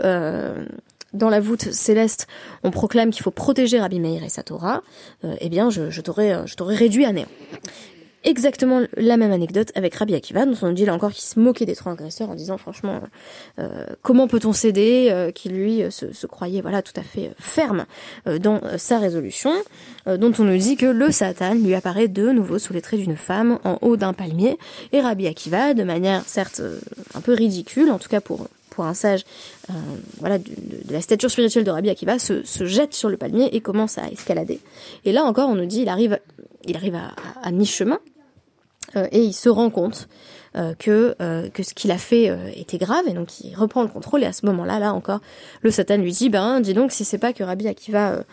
dans 1.13 1.29
la 1.29 1.39
voûte 1.39 1.71
céleste, 1.71 2.25
on 2.63 2.71
proclame 2.71 3.12
qu'il 3.12 3.21
faut 3.21 3.32
protéger 3.32 3.79
Rabbi 3.79 3.99
Meir 3.99 4.23
et 4.23 4.29
sa 4.29 4.41
Torah, 4.41 4.82
eh 5.23 5.49
bien, 5.49 5.69
je 5.69 6.01
t'aurais 6.01 6.75
réduit 6.75 7.06
à 7.06 7.12
néant 7.12 7.27
exactement 8.23 8.81
la 8.97 9.17
même 9.17 9.31
anecdote 9.31 9.71
avec 9.75 9.95
Rabbi 9.95 10.15
Akiva, 10.15 10.45
dont 10.45 10.55
on 10.62 10.67
nous 10.67 10.73
dit 10.73 10.86
là 10.86 10.93
encore 10.93 11.12
qu'il 11.12 11.23
se 11.23 11.39
moquait 11.39 11.65
des 11.65 11.75
transgresseurs 11.75 12.29
en 12.29 12.36
disant 12.36 12.57
franchement 12.57 13.01
euh, 13.59 13.86
comment 14.01 14.27
peut-on 14.27 14.53
céder, 14.53 15.09
euh, 15.12 15.31
qui 15.31 15.49
lui 15.49 15.83
euh, 15.83 15.89
se, 15.89 16.25
croyait 16.27 16.62
voilà 16.62 16.81
tout 16.81 16.93
à 16.95 17.03
fait 17.03 17.31
ferme 17.38 17.86
dans 18.39 18.62
sa 18.77 18.97
résolution, 18.97 19.51
dont 20.05 20.31
on 20.39 20.43
nous 20.43 20.57
dit 20.57 20.77
que 20.77 20.86
le 20.86 21.12
Satan 21.12 21.53
lui 21.53 21.75
apparaît 21.75 22.07
de 22.07 22.29
nouveau 22.31 22.59
sous 22.59 22.73
les 22.73 22.81
traits 22.81 22.99
d'une 22.99 23.17
femme 23.17 23.59
en 23.63 23.77
haut 23.81 23.97
d'un 23.97 24.13
palmier, 24.13 24.57
et 24.91 25.01
Rabbi 25.01 25.27
Akiva, 25.27 25.73
de 25.73 25.83
manière 25.83 26.23
certes 26.25 26.62
un 27.13 27.21
peu 27.21 27.33
ridicule, 27.33 27.91
en 27.91 27.99
tout 27.99 28.09
cas 28.09 28.21
pour 28.21 28.47
pour 28.69 28.86
un 28.86 28.95
sage, 28.95 29.23
voilà, 30.17 30.39
de, 30.39 30.45
la 30.89 30.99
stature 30.99 31.29
spirituelle 31.29 31.63
de 31.63 31.69
Rabbi 31.69 31.91
Akiva, 31.91 32.17
se, 32.17 32.43
se, 32.43 32.65
jette 32.65 32.95
sur 32.95 33.07
le 33.07 33.17
palmier 33.17 33.55
et 33.55 33.62
commence 33.62 33.99
à 33.99 34.09
escalader. 34.09 34.59
Et 35.05 35.12
là 35.12 35.25
encore, 35.25 35.49
on 35.49 35.55
nous 35.55 35.67
dit, 35.67 35.81
il 35.81 35.89
arrive, 35.89 36.19
il 36.65 36.75
arrive 36.75 36.95
à, 36.95 37.12
à 37.43 37.51
mi-chemin, 37.51 37.99
euh, 37.99 38.12
et 39.12 39.23
il 39.23 39.34
se 39.34 39.49
rend 39.49 39.69
compte 39.69 40.08
euh, 40.56 40.73
que 40.77 41.15
euh, 41.19 41.49
que 41.49 41.63
ce 41.63 41.73
qu'il 41.73 41.91
a 41.91 41.97
fait 41.97 42.32
était 42.56 42.77
grave 42.77 43.08
et 43.08 43.13
donc 43.13 43.39
il 43.41 43.56
reprend 43.56 43.82
le 43.82 43.88
contrôle 43.88 44.23
et 44.23 44.27
à 44.27 44.34
ce 44.34 44.45
moment-là 44.45 44.77
là 44.77 44.93
encore 44.93 45.19
le 45.62 45.71
Satan 45.71 45.97
lui 45.97 46.12
dit 46.12 46.29
ben 46.29 46.62
dis 46.62 46.73
donc 46.73 46.91
si 46.91 47.06
c'est 47.06 47.17
pas 47.17 47.34
que 47.34 47.43
Rabbi 47.43 47.67
Akiva 47.67 48.23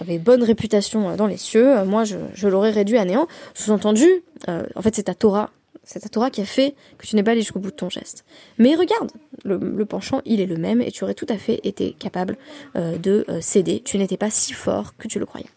avait 0.00 0.18
bonne 0.18 0.42
réputation 0.42 1.14
dans 1.16 1.26
les 1.26 1.36
cieux 1.36 1.84
moi 1.84 2.04
je, 2.04 2.48
l'aurais 2.48 2.70
réduit 2.70 2.98
à 2.98 3.04
néant 3.04 3.26
sous-entendu 3.54 4.06
en 4.48 4.82
fait 4.82 4.94
c'est 4.94 5.04
ta 5.04 5.14
Torah 5.14 5.50
c'est 5.84 6.00
ta 6.00 6.08
Torah 6.08 6.30
qui 6.30 6.40
a 6.40 6.46
fait 6.46 6.74
que 6.96 7.06
tu 7.06 7.16
n'es 7.16 7.22
pas 7.22 7.32
allé 7.32 7.40
jusqu'au 7.40 7.58
bout 7.58 7.72
de 7.72 7.76
ton 7.76 7.90
geste. 7.90 8.24
Mais 8.56 8.76
regarde, 8.76 9.10
le, 9.42 9.56
le, 9.56 9.84
penchant, 9.84 10.20
il 10.24 10.40
est 10.40 10.46
le 10.46 10.56
même 10.56 10.80
et 10.80 10.92
tu 10.92 11.02
aurais 11.02 11.14
tout 11.14 11.26
à 11.28 11.36
fait 11.36 11.58
été 11.64 11.96
capable 11.98 12.36
de 12.76 13.26
céder. 13.40 13.80
Tu 13.84 13.98
n'étais 13.98 14.16
pas 14.16 14.30
si 14.30 14.52
fort 14.52 14.96
que 14.96 15.08
tu 15.08 15.18
le 15.18 15.26
croyais. 15.26 15.48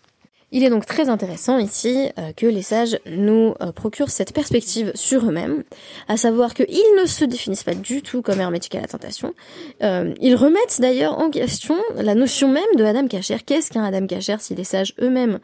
Il 0.52 0.64
est 0.64 0.70
donc 0.70 0.86
très 0.86 1.10
intéressant 1.10 1.58
ici 1.58 2.10
euh, 2.20 2.32
que 2.32 2.46
les 2.46 2.62
sages 2.62 3.00
nous 3.08 3.56
euh, 3.62 3.72
procurent 3.72 4.12
cette 4.12 4.32
perspective 4.32 4.92
sur 4.94 5.26
eux-mêmes, 5.28 5.64
à 6.08 6.18
savoir 6.18 6.54
qu'ils 6.54 6.96
ne 7.02 7.06
se 7.08 7.26
définissent 7.26 7.64
pas 7.64 7.74
du 7.74 8.04
tout 8.04 8.22
comme 8.22 8.40
hermétiques 8.40 8.76
à 8.76 8.82
la 8.82 8.88
tentation. 8.88 9.34
Euh, 9.82 10.14
ils 10.22 10.36
remettent 10.36 10.80
d'ailleurs 10.80 11.18
en 11.18 11.32
question 11.32 11.76
la 11.96 12.14
notion 12.14 12.48
même 12.48 12.64
de 12.78 12.84
Adam 12.84 13.08
Kacher. 13.08 13.38
Qu'est-ce 13.44 13.72
qu'un 13.72 13.84
Adam 13.84 14.06
Kacher 14.06 14.38
si 14.40 14.54
les 14.54 14.64
sages 14.64 14.94
eux-mêmes, 15.02 15.40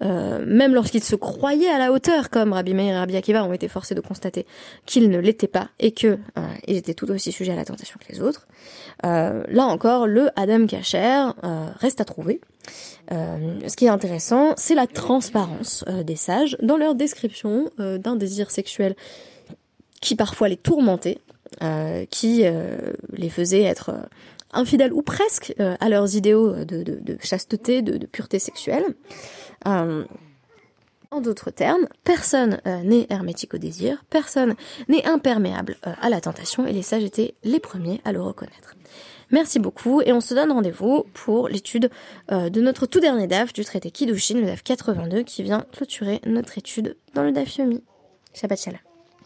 même 0.00 0.74
lorsqu'ils 0.74 1.04
se 1.04 1.16
croyaient 1.16 1.68
à 1.68 1.78
la 1.78 1.92
hauteur, 1.92 2.30
comme 2.30 2.52
Rabbi 2.52 2.74
Meir 2.74 2.94
et 2.94 2.98
Rabbi 2.98 3.16
Akiva 3.16 3.44
ont 3.44 3.52
été 3.52 3.68
forcés 3.68 3.94
de 3.94 4.00
constater 4.00 4.46
qu'ils 4.86 5.10
ne 5.10 5.18
l'étaient 5.18 5.46
pas 5.46 5.68
et 5.78 5.92
que 5.92 6.18
ils 6.66 6.76
étaient 6.76 6.94
tout 6.94 7.10
aussi 7.10 7.32
sujets 7.32 7.52
à 7.52 7.56
la 7.56 7.64
tentation 7.64 7.98
que 7.98 8.12
les 8.12 8.20
autres. 8.20 8.46
là 9.02 9.64
encore, 9.66 10.06
le 10.06 10.28
Adam 10.36 10.66
Kacher 10.66 11.30
reste 11.80 12.00
à 12.00 12.04
trouver. 12.04 12.40
Euh, 13.12 13.60
ce 13.68 13.76
qui 13.76 13.86
est 13.86 13.90
intéressant, 13.90 14.54
c'est 14.56 14.74
la 14.74 14.86
transparence 14.86 15.84
euh, 15.88 16.02
des 16.02 16.16
sages 16.16 16.56
dans 16.62 16.76
leur 16.76 16.94
description 16.94 17.70
euh, 17.78 17.98
d'un 17.98 18.16
désir 18.16 18.50
sexuel 18.50 18.96
qui 20.00 20.16
parfois 20.16 20.48
les 20.48 20.56
tourmentait, 20.56 21.18
qui 22.10 22.44
les 23.12 23.28
faisait 23.30 23.62
être 23.62 23.92
infidèles 24.52 24.92
ou 24.92 25.00
presque 25.00 25.54
à 25.58 25.88
leurs 25.88 26.14
idéaux 26.14 26.52
de, 26.64 27.16
chasteté, 27.22 27.80
de, 27.80 27.96
de, 27.96 28.06
pureté 28.06 28.38
sexuelle. 28.38 28.84
en 29.64 30.04
d'autres 31.20 31.50
termes, 31.50 31.88
personne 32.04 32.60
n'est 32.84 33.06
hermétique 33.08 33.54
au 33.54 33.58
désir, 33.58 34.04
personne 34.10 34.54
n'est 34.88 35.06
imperméable 35.06 35.76
à 35.82 36.10
la 36.10 36.20
tentation, 36.20 36.66
et 36.66 36.72
les 36.72 36.82
sages 36.82 37.04
étaient 37.04 37.34
les 37.42 37.58
premiers 37.58 38.02
à 38.04 38.12
le 38.12 38.20
reconnaître. 38.20 38.76
Merci 39.30 39.58
beaucoup 39.58 40.00
et 40.02 40.12
on 40.12 40.20
se 40.20 40.34
donne 40.34 40.52
rendez-vous 40.52 41.04
pour 41.12 41.48
l'étude 41.48 41.90
euh, 42.30 42.48
de 42.48 42.60
notre 42.60 42.86
tout 42.86 43.00
dernier 43.00 43.26
DAF 43.26 43.52
du 43.52 43.64
traité 43.64 43.90
Kiddushin, 43.90 44.34
le 44.40 44.46
DAF 44.46 44.62
82, 44.62 45.22
qui 45.22 45.42
vient 45.42 45.66
clôturer 45.72 46.20
notre 46.26 46.58
étude 46.58 46.96
dans 47.14 47.24
le 47.24 47.32
DAF 47.32 47.56
Yomi. 47.56 47.82
Shabbat 48.34 48.60
Shalom. 48.60 48.85